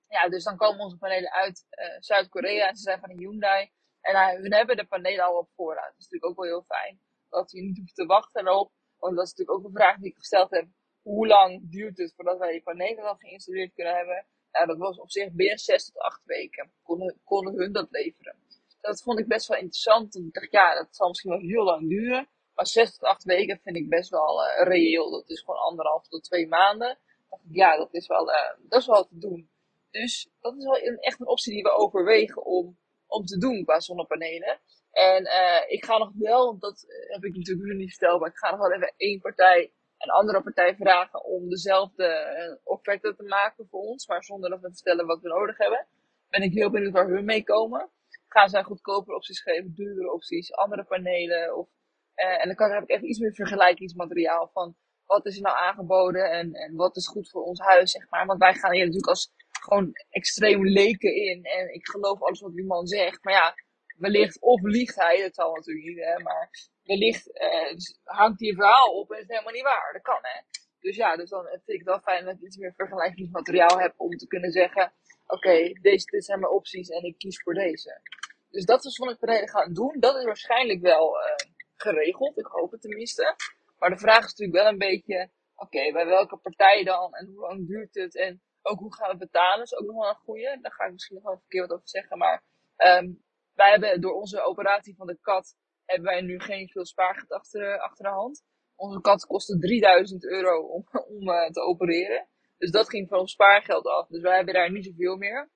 ja, 0.07 0.29
dus 0.29 0.43
dan 0.43 0.57
komen 0.57 0.83
onze 0.83 0.97
panelen 0.97 1.31
uit 1.31 1.65
uh, 1.69 1.99
Zuid-Korea 1.99 2.67
en 2.67 2.75
ze 2.75 2.81
zijn 2.81 2.99
van 2.99 3.17
Hyundai. 3.17 3.71
En 4.01 4.41
hun 4.41 4.53
hebben 4.53 4.77
de 4.77 4.85
panelen 4.85 5.25
al 5.25 5.37
op 5.37 5.49
voorraad. 5.55 5.91
Dat 5.91 5.99
is 5.99 6.09
natuurlijk 6.09 6.31
ook 6.31 6.37
wel 6.37 6.45
heel 6.45 6.63
fijn. 6.63 6.99
Dat 7.31 7.51
je 7.51 7.61
niet 7.61 7.77
hoeft 7.77 7.95
te 7.95 8.05
wachten 8.05 8.47
erop. 8.47 8.71
Want 8.99 9.15
dat 9.15 9.25
is 9.25 9.31
natuurlijk 9.31 9.57
ook 9.57 9.65
een 9.65 9.79
vraag 9.79 9.97
die 9.97 10.09
ik 10.09 10.17
gesteld 10.17 10.51
heb. 10.51 10.67
Hoe 11.01 11.27
lang 11.27 11.71
duurt 11.71 11.97
het 11.97 12.13
voordat 12.15 12.37
wij 12.37 12.51
die 12.51 12.61
panelen 12.61 13.03
dan 13.03 13.19
geïnstalleerd 13.19 13.73
kunnen 13.73 13.95
hebben? 13.95 14.25
Nou, 14.51 14.67
dat 14.67 14.77
was 14.77 14.99
op 14.99 15.11
zich 15.11 15.31
binnen 15.31 15.57
6 15.57 15.85
tot 15.85 15.97
8 15.97 16.21
weken. 16.25 16.71
Konden, 16.83 17.19
konden 17.23 17.55
hun 17.55 17.71
dat 17.71 17.87
leveren. 17.89 18.35
Dat 18.81 19.01
vond 19.01 19.19
ik 19.19 19.27
best 19.27 19.47
wel 19.47 19.57
interessant. 19.57 20.15
Ik 20.15 20.33
dacht, 20.33 20.51
ja, 20.51 20.75
dat 20.75 20.95
zal 20.95 21.07
misschien 21.07 21.31
wel 21.31 21.39
heel 21.39 21.63
lang 21.63 21.89
duren. 21.89 22.27
Maar 22.53 22.67
6 22.67 22.91
tot 22.91 23.07
8 23.07 23.23
weken 23.23 23.59
vind 23.63 23.75
ik 23.75 23.89
best 23.89 24.09
wel 24.09 24.45
uh, 24.45 24.63
reëel. 24.63 25.11
Dat 25.11 25.29
is 25.29 25.39
gewoon 25.39 25.59
anderhalf 25.59 26.07
tot 26.07 26.23
twee 26.23 26.47
maanden. 26.47 26.97
Dacht 27.29 27.43
ja, 27.49 27.77
dat 27.77 27.93
is 27.93 28.07
wel, 28.07 28.29
uh, 28.29 28.53
dat 28.69 28.79
is 28.79 28.87
wel 28.87 29.07
te 29.07 29.17
doen. 29.17 29.49
Dus 29.91 30.29
dat 30.39 30.57
is 30.57 30.63
wel 30.63 30.81
een, 30.81 30.97
echt 30.97 31.19
een 31.19 31.27
optie 31.27 31.53
die 31.53 31.63
we 31.63 31.71
overwegen 31.71 32.45
om, 32.45 32.77
om 33.07 33.25
te 33.25 33.37
doen 33.37 33.63
qua 33.63 33.79
zonnepanelen. 33.79 34.59
En 34.91 35.23
uh, 35.23 35.61
ik 35.67 35.85
ga 35.85 35.97
nog 35.97 36.11
wel, 36.13 36.59
dat 36.59 36.85
heb 37.07 37.23
ik 37.23 37.35
natuurlijk 37.35 37.67
nu 37.67 37.75
niet 37.75 37.89
verteld, 37.89 38.19
maar 38.19 38.29
ik 38.29 38.37
ga 38.37 38.49
nog 38.49 38.59
wel 38.59 38.71
even 38.71 38.93
één 38.97 39.21
partij, 39.21 39.71
een 39.97 40.11
andere 40.11 40.41
partij 40.41 40.75
vragen 40.75 41.23
om 41.23 41.49
dezelfde 41.49 42.59
offerte 42.63 43.15
te 43.15 43.23
maken 43.23 43.67
voor 43.69 43.81
ons. 43.81 44.07
Maar 44.07 44.23
zonder 44.23 44.49
dat 44.49 44.61
we 44.61 44.73
vertellen 44.73 45.05
wat 45.05 45.21
we 45.21 45.27
nodig 45.27 45.57
hebben. 45.57 45.87
Ben 46.29 46.41
ik 46.41 46.53
heel 46.53 46.69
benieuwd 46.69 46.93
waar 46.93 47.07
hun 47.07 47.25
mee 47.25 47.43
komen. 47.43 47.89
Gaan 48.27 48.49
zij 48.49 48.63
goedkopere 48.63 49.15
opties 49.15 49.41
geven, 49.41 49.73
duurdere 49.75 50.13
opties, 50.13 50.53
andere 50.53 50.83
panelen 50.83 51.57
of 51.57 51.67
uh, 52.15 52.41
en 52.41 52.47
dan 52.47 52.55
kan, 52.55 52.71
heb 52.71 52.83
ik 52.83 52.89
even 52.89 53.09
iets 53.09 53.19
meer 53.19 53.33
vergelijkingsmateriaal 53.33 54.49
van 54.53 54.75
wat 55.05 55.25
is 55.25 55.35
er 55.35 55.41
nou 55.41 55.57
aangeboden 55.57 56.31
en, 56.31 56.53
en 56.53 56.75
wat 56.75 56.95
is 56.95 57.07
goed 57.07 57.29
voor 57.29 57.43
ons 57.43 57.59
huis, 57.59 57.91
zeg 57.91 58.09
maar. 58.09 58.25
Want 58.25 58.39
wij 58.39 58.53
gaan 58.53 58.71
hier 58.71 58.85
natuurlijk 58.85 59.07
als 59.07 59.33
gewoon 59.51 59.91
extreem 60.09 60.67
leken 60.67 61.15
in 61.15 61.43
en 61.43 61.73
ik 61.73 61.87
geloof 61.87 62.21
alles 62.21 62.41
wat 62.41 62.55
die 62.55 62.65
man 62.65 62.87
zegt. 62.87 63.23
Maar 63.23 63.33
ja, 63.33 63.53
wellicht, 64.01 64.41
of 64.41 64.61
liegt 64.61 64.95
hij, 64.95 65.21
dat 65.21 65.35
zal 65.35 65.55
natuurlijk 65.55 65.85
niet, 65.85 66.03
hè, 66.03 66.19
maar 66.19 66.49
wellicht 66.83 67.27
uh, 67.27 67.77
hangt 68.03 68.39
hij 68.39 68.49
een 68.49 68.55
verhaal 68.55 68.99
op 68.99 69.11
en 69.11 69.15
is 69.15 69.21
het 69.21 69.31
helemaal 69.31 69.53
niet 69.53 69.63
waar. 69.63 69.89
Dat 69.93 70.01
kan, 70.01 70.19
hè. 70.21 70.41
Dus 70.79 70.95
ja, 70.95 71.15
dus 71.15 71.29
dan 71.29 71.45
vind 71.45 71.61
ik 71.65 71.77
het 71.77 71.87
wel 71.87 71.99
fijn 71.99 72.25
dat 72.25 72.35
ik 72.35 72.41
iets 72.41 72.57
meer 72.57 72.73
vergelijkingsmateriaal 72.73 73.79
heb 73.79 73.93
om 73.97 74.17
te 74.17 74.27
kunnen 74.27 74.51
zeggen, 74.51 74.93
oké, 75.27 75.79
deze, 75.81 76.05
dit 76.05 76.25
zijn 76.25 76.39
mijn 76.39 76.51
opties 76.51 76.89
en 76.89 77.03
ik 77.03 77.17
kies 77.17 77.41
voor 77.41 77.53
deze. 77.53 78.01
Dus 78.49 78.65
dat 78.65 78.85
is 78.85 78.97
wat 78.97 79.11
ik 79.11 79.19
beneden 79.19 79.49
gaan 79.49 79.73
doen. 79.73 79.99
Dat 79.99 80.15
is 80.15 80.23
waarschijnlijk 80.23 80.81
wel 80.81 81.17
uh, 81.17 81.35
geregeld. 81.75 82.37
Ik 82.37 82.45
hoop 82.45 82.71
het 82.71 82.81
tenminste. 82.81 83.35
Maar 83.79 83.89
de 83.89 83.97
vraag 83.97 84.25
is 84.25 84.33
natuurlijk 84.35 84.57
wel 84.57 84.67
een 84.67 84.77
beetje, 84.77 85.29
oké, 85.55 85.91
bij 85.91 86.05
welke 86.05 86.37
partij 86.37 86.83
dan? 86.83 87.13
En 87.13 87.25
hoe 87.25 87.39
lang 87.39 87.67
duurt 87.67 87.95
het? 87.95 88.15
En 88.15 88.41
ook 88.61 88.79
hoe 88.79 88.95
gaan 88.95 89.11
we 89.11 89.17
betalen? 89.17 89.63
is 89.63 89.75
ook 89.75 89.85
nog 89.85 89.95
wel 89.95 90.09
een 90.09 90.15
goede. 90.15 90.57
Daar 90.61 90.71
ga 90.71 90.85
ik 90.85 90.91
misschien 90.91 91.15
nog 91.15 91.23
wel 91.23 91.33
een 91.33 91.47
keer 91.47 91.61
wat 91.61 91.71
over 91.71 91.89
zeggen. 91.89 92.17
Maar 92.17 92.43
um, 92.77 93.23
wij 93.53 93.69
hebben 93.69 94.01
door 94.01 94.13
onze 94.13 94.41
operatie 94.41 94.95
van 94.95 95.07
de 95.07 95.17
kat, 95.21 95.55
hebben 95.85 96.09
wij 96.09 96.21
nu 96.21 96.39
geen 96.39 96.69
veel 96.69 96.85
spaargeld 96.85 97.31
achter, 97.31 97.79
achter 97.79 98.03
de 98.03 98.11
hand. 98.11 98.43
Onze 98.75 99.01
kat 99.01 99.25
kostte 99.25 99.59
3000 99.59 100.25
euro 100.25 100.61
om, 100.61 100.87
om 101.17 101.29
uh, 101.29 101.49
te 101.49 101.61
opereren. 101.61 102.27
Dus 102.57 102.71
dat 102.71 102.89
ging 102.89 103.07
van 103.07 103.19
ons 103.19 103.31
spaargeld 103.31 103.85
af. 103.85 104.07
Dus 104.07 104.21
wij 104.21 104.35
hebben 104.35 104.53
daar 104.53 104.71
niet 104.71 104.85
zoveel 104.85 105.17
meer. 105.17 105.49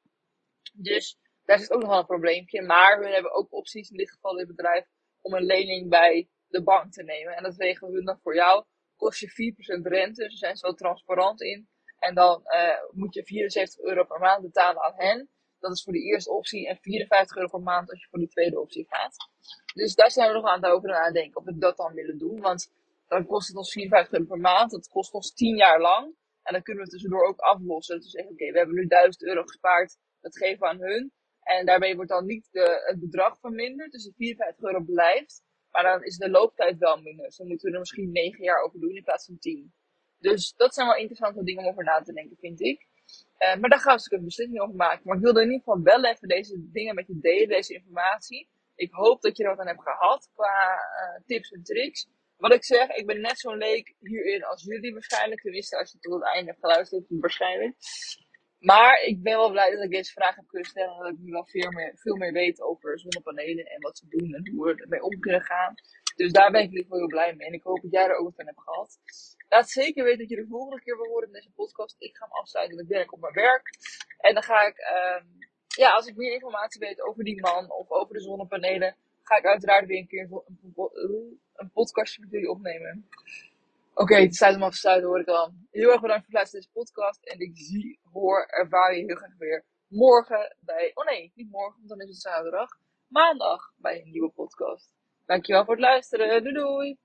Dus 0.73 1.17
daar 1.43 1.59
zit 1.59 1.71
ook 1.71 1.81
nog 1.81 1.89
wel 1.89 1.99
een 1.99 2.05
probleempje. 2.05 2.61
Maar 2.61 2.99
we 2.99 3.09
hebben 3.09 3.33
ook 3.33 3.53
opties, 3.53 3.89
in 3.89 3.97
dit 3.97 4.11
geval 4.11 4.35
dit 4.35 4.47
bedrijf, 4.47 4.85
om 5.21 5.33
een 5.33 5.45
lening 5.45 5.89
bij 5.89 6.29
de 6.47 6.63
bank 6.63 6.91
te 6.91 7.03
nemen. 7.03 7.35
En 7.35 7.43
dat 7.43 7.55
regelen 7.57 7.93
hun 7.93 8.05
dan 8.05 8.19
voor 8.21 8.35
jou. 8.35 8.65
Kost 8.95 9.19
je 9.19 9.53
4% 9.79 9.81
rente, 9.81 10.29
ze 10.29 10.37
zijn 10.37 10.55
zo 10.55 10.73
transparant 10.73 11.41
in. 11.41 11.69
En 11.99 12.15
dan 12.15 12.41
uh, 12.45 12.77
moet 12.91 13.13
je 13.13 13.23
74 13.23 13.81
euro 13.81 14.03
per 14.03 14.19
maand 14.19 14.41
betalen 14.41 14.81
aan 14.81 14.93
hen. 14.95 15.29
Dat 15.67 15.77
is 15.77 15.83
voor 15.83 15.93
de 15.93 16.03
eerste 16.03 16.31
optie. 16.31 16.67
En 16.67 16.77
54 16.81 17.35
euro 17.35 17.49
per 17.49 17.61
maand 17.61 17.89
als 17.89 18.01
je 18.01 18.07
voor 18.09 18.19
die 18.19 18.27
tweede 18.27 18.59
optie 18.59 18.85
gaat. 18.89 19.15
Dus 19.73 19.95
daar 19.95 20.11
zijn 20.11 20.27
we 20.27 20.33
nog 20.33 20.45
aan 20.45 20.63
het 20.63 20.71
over 20.71 20.89
nadenken 20.89 21.39
of 21.39 21.45
we 21.45 21.57
dat 21.57 21.77
dan 21.77 21.93
willen 21.93 22.17
doen. 22.17 22.39
Want 22.39 22.71
dan 23.07 23.25
kost 23.25 23.47
het 23.47 23.57
ons 23.57 23.71
54 23.71 24.13
euro 24.13 24.25
per 24.25 24.39
maand. 24.39 24.71
Dat 24.71 24.87
kost 24.87 25.13
ons 25.13 25.33
10 25.33 25.55
jaar 25.55 25.79
lang. 25.79 26.15
En 26.43 26.53
dan 26.53 26.61
kunnen 26.61 26.83
we 26.83 26.89
tussendoor 26.89 27.27
ook 27.27 27.39
aflossen. 27.39 27.99
Dus 27.99 28.11
zeggen, 28.11 28.31
oké, 28.31 28.51
we 28.51 28.57
hebben 28.57 28.75
nu 28.75 28.87
1000 28.87 29.23
euro 29.23 29.41
gespaard. 29.41 29.97
Dat 30.21 30.37
geven 30.37 30.59
we 30.59 30.65
aan 30.65 30.81
hun. 30.81 31.11
En 31.41 31.65
daarmee 31.65 31.95
wordt 31.95 32.09
dan 32.09 32.25
niet 32.25 32.47
de, 32.51 32.83
het 32.85 32.99
bedrag 32.99 33.39
verminderd. 33.39 33.91
Dus 33.91 34.03
de 34.03 34.13
54 34.15 34.63
euro 34.63 34.83
blijft. 34.83 35.43
Maar 35.71 35.83
dan 35.83 36.03
is 36.03 36.17
de 36.17 36.29
looptijd 36.29 36.77
wel 36.77 37.01
minder. 37.01 37.25
Dus 37.25 37.37
dan 37.37 37.47
moeten 37.47 37.67
we 37.67 37.73
er 37.73 37.79
misschien 37.79 38.11
9 38.11 38.43
jaar 38.43 38.63
over 38.63 38.79
doen 38.79 38.95
in 38.95 39.03
plaats 39.03 39.25
van 39.25 39.37
10. 39.39 39.73
Dus 40.19 40.53
dat 40.55 40.73
zijn 40.73 40.87
wel 40.87 40.95
interessante 40.95 41.43
dingen 41.43 41.63
om 41.63 41.69
over 41.69 41.83
na 41.83 42.01
te 42.01 42.13
denken, 42.13 42.37
vind 42.37 42.61
ik. 42.61 42.87
Uh, 43.39 43.55
maar 43.59 43.69
daar 43.69 43.79
gaan 43.79 43.95
dus 43.95 44.11
een 44.11 44.23
beslissing 44.23 44.61
over 44.61 44.75
maken. 44.75 45.01
Maar 45.03 45.15
ik 45.15 45.23
wilde 45.23 45.41
in 45.41 45.51
ieder 45.51 45.63
geval 45.63 45.81
wel 45.81 46.05
even 46.05 46.27
deze 46.27 46.71
dingen 46.71 46.95
met 46.95 47.07
je 47.07 47.19
delen, 47.19 47.47
deze 47.47 47.73
informatie. 47.73 48.49
Ik 48.75 48.91
hoop 48.91 49.21
dat 49.21 49.37
je 49.37 49.43
er 49.43 49.49
wat 49.49 49.59
aan 49.59 49.67
hebt 49.67 49.81
gehad 49.81 50.29
qua 50.33 50.73
uh, 50.73 51.25
tips 51.25 51.51
en 51.51 51.63
tricks. 51.63 52.07
Wat 52.37 52.53
ik 52.53 52.63
zeg, 52.63 52.89
ik 52.89 53.05
ben 53.05 53.21
net 53.21 53.39
zo'n 53.39 53.57
leek 53.57 53.95
hierin 53.99 54.43
als 54.43 54.63
jullie 54.63 54.93
waarschijnlijk. 54.93 55.41
Tenminste, 55.41 55.77
als 55.77 55.91
je 55.91 55.99
tot 55.99 56.13
het 56.13 56.33
einde 56.33 56.49
hebt 56.49 56.59
geluisterd, 56.59 57.05
waarschijnlijk. 57.09 57.75
Maar 58.59 59.01
ik 59.01 59.23
ben 59.23 59.37
wel 59.37 59.51
blij 59.51 59.71
dat 59.71 59.83
ik 59.83 59.91
deze 59.91 60.11
vraag 60.11 60.35
heb 60.35 60.47
kunnen 60.47 60.69
stellen. 60.69 60.95
En 60.95 61.03
dat 61.03 61.11
ik 61.11 61.19
nu 61.19 61.31
wel 61.31 61.45
veel 61.45 61.71
meer, 61.71 61.91
veel 61.95 62.15
meer 62.15 62.31
weet 62.31 62.61
over 62.61 62.99
zonnepanelen 62.99 63.65
en 63.65 63.81
wat 63.81 63.97
ze 63.97 64.05
doen 64.07 64.33
en 64.33 64.49
hoe 64.51 64.65
we 64.65 64.81
ermee 64.81 65.03
om 65.03 65.19
kunnen 65.19 65.41
gaan. 65.41 65.73
Dus 66.15 66.31
daar 66.31 66.51
ben 66.51 66.61
ik 66.61 66.65
in 66.65 66.71
ieder 66.71 66.85
geval 66.85 66.99
heel 66.99 67.07
blij 67.07 67.35
mee. 67.35 67.47
En 67.47 67.53
ik 67.53 67.63
hoop 67.63 67.81
dat 67.81 67.91
jij 67.91 68.03
er 68.03 68.15
ook 68.15 68.25
wat 68.25 68.39
aan 68.39 68.45
hebt 68.45 68.61
gehad. 68.61 68.99
Laat 69.49 69.69
zeker 69.69 70.03
weten 70.03 70.19
dat 70.19 70.29
je 70.29 70.35
de 70.35 70.47
volgende 70.47 70.81
keer 70.81 70.97
wil 70.97 71.05
horen 71.05 71.27
in 71.27 71.33
deze 71.33 71.51
podcast. 71.51 71.95
Ik 71.99 72.15
ga 72.15 72.25
hem 72.25 72.37
afsluiten, 72.37 73.11
op 73.11 73.19
mijn 73.19 73.33
werk. 73.33 73.69
En 74.17 74.33
dan 74.33 74.43
ga 74.43 74.67
ik, 74.67 74.77
um, 74.77 75.27
ja, 75.67 75.91
als 75.91 76.07
ik 76.07 76.15
meer 76.15 76.33
informatie 76.33 76.79
weet 76.79 77.01
over 77.01 77.23
die 77.23 77.41
man 77.41 77.71
of 77.71 77.89
over 77.89 78.13
de 78.13 78.21
zonnepanelen, 78.21 78.95
ga 79.23 79.37
ik 79.37 79.45
uiteraard 79.45 79.85
weer 79.85 79.97
een 79.97 80.07
keer 80.07 80.29
een, 80.31 81.39
een 81.55 81.71
podcastje 81.71 82.21
met 82.21 82.31
jullie 82.31 82.49
opnemen. 82.49 83.09
Oké, 83.93 84.15
het 84.15 84.35
staat 84.35 84.55
om 84.55 84.63
af 84.63 84.71
te 84.71 84.77
sluiten, 84.77 85.07
hoor 85.07 85.19
ik 85.19 85.25
dan. 85.25 85.67
Heel 85.71 85.91
erg 85.91 86.01
bedankt 86.01 86.25
voor 86.25 86.33
het 86.33 86.49
luisteren 86.51 86.65
naar 86.73 86.83
deze 86.83 86.93
podcast. 86.93 87.23
En 87.23 87.39
ik 87.39 87.57
zie, 87.57 87.99
hoor, 88.11 88.45
ervaar 88.45 88.95
je 88.95 89.05
heel 89.05 89.15
graag 89.15 89.37
weer 89.37 89.63
morgen 89.87 90.55
bij... 90.59 90.91
Oh 90.93 91.05
nee, 91.05 91.31
niet 91.35 91.51
morgen, 91.51 91.77
want 91.77 91.89
dan 91.89 91.99
is 92.01 92.07
het 92.07 92.21
zaterdag. 92.21 92.69
Maandag 93.07 93.73
bij 93.77 94.01
een 94.01 94.11
nieuwe 94.11 94.29
podcast. 94.29 94.93
Dankjewel 95.25 95.65
voor 95.65 95.73
het 95.73 95.83
luisteren. 95.83 96.43
Doei 96.43 96.53
doei! 96.53 97.04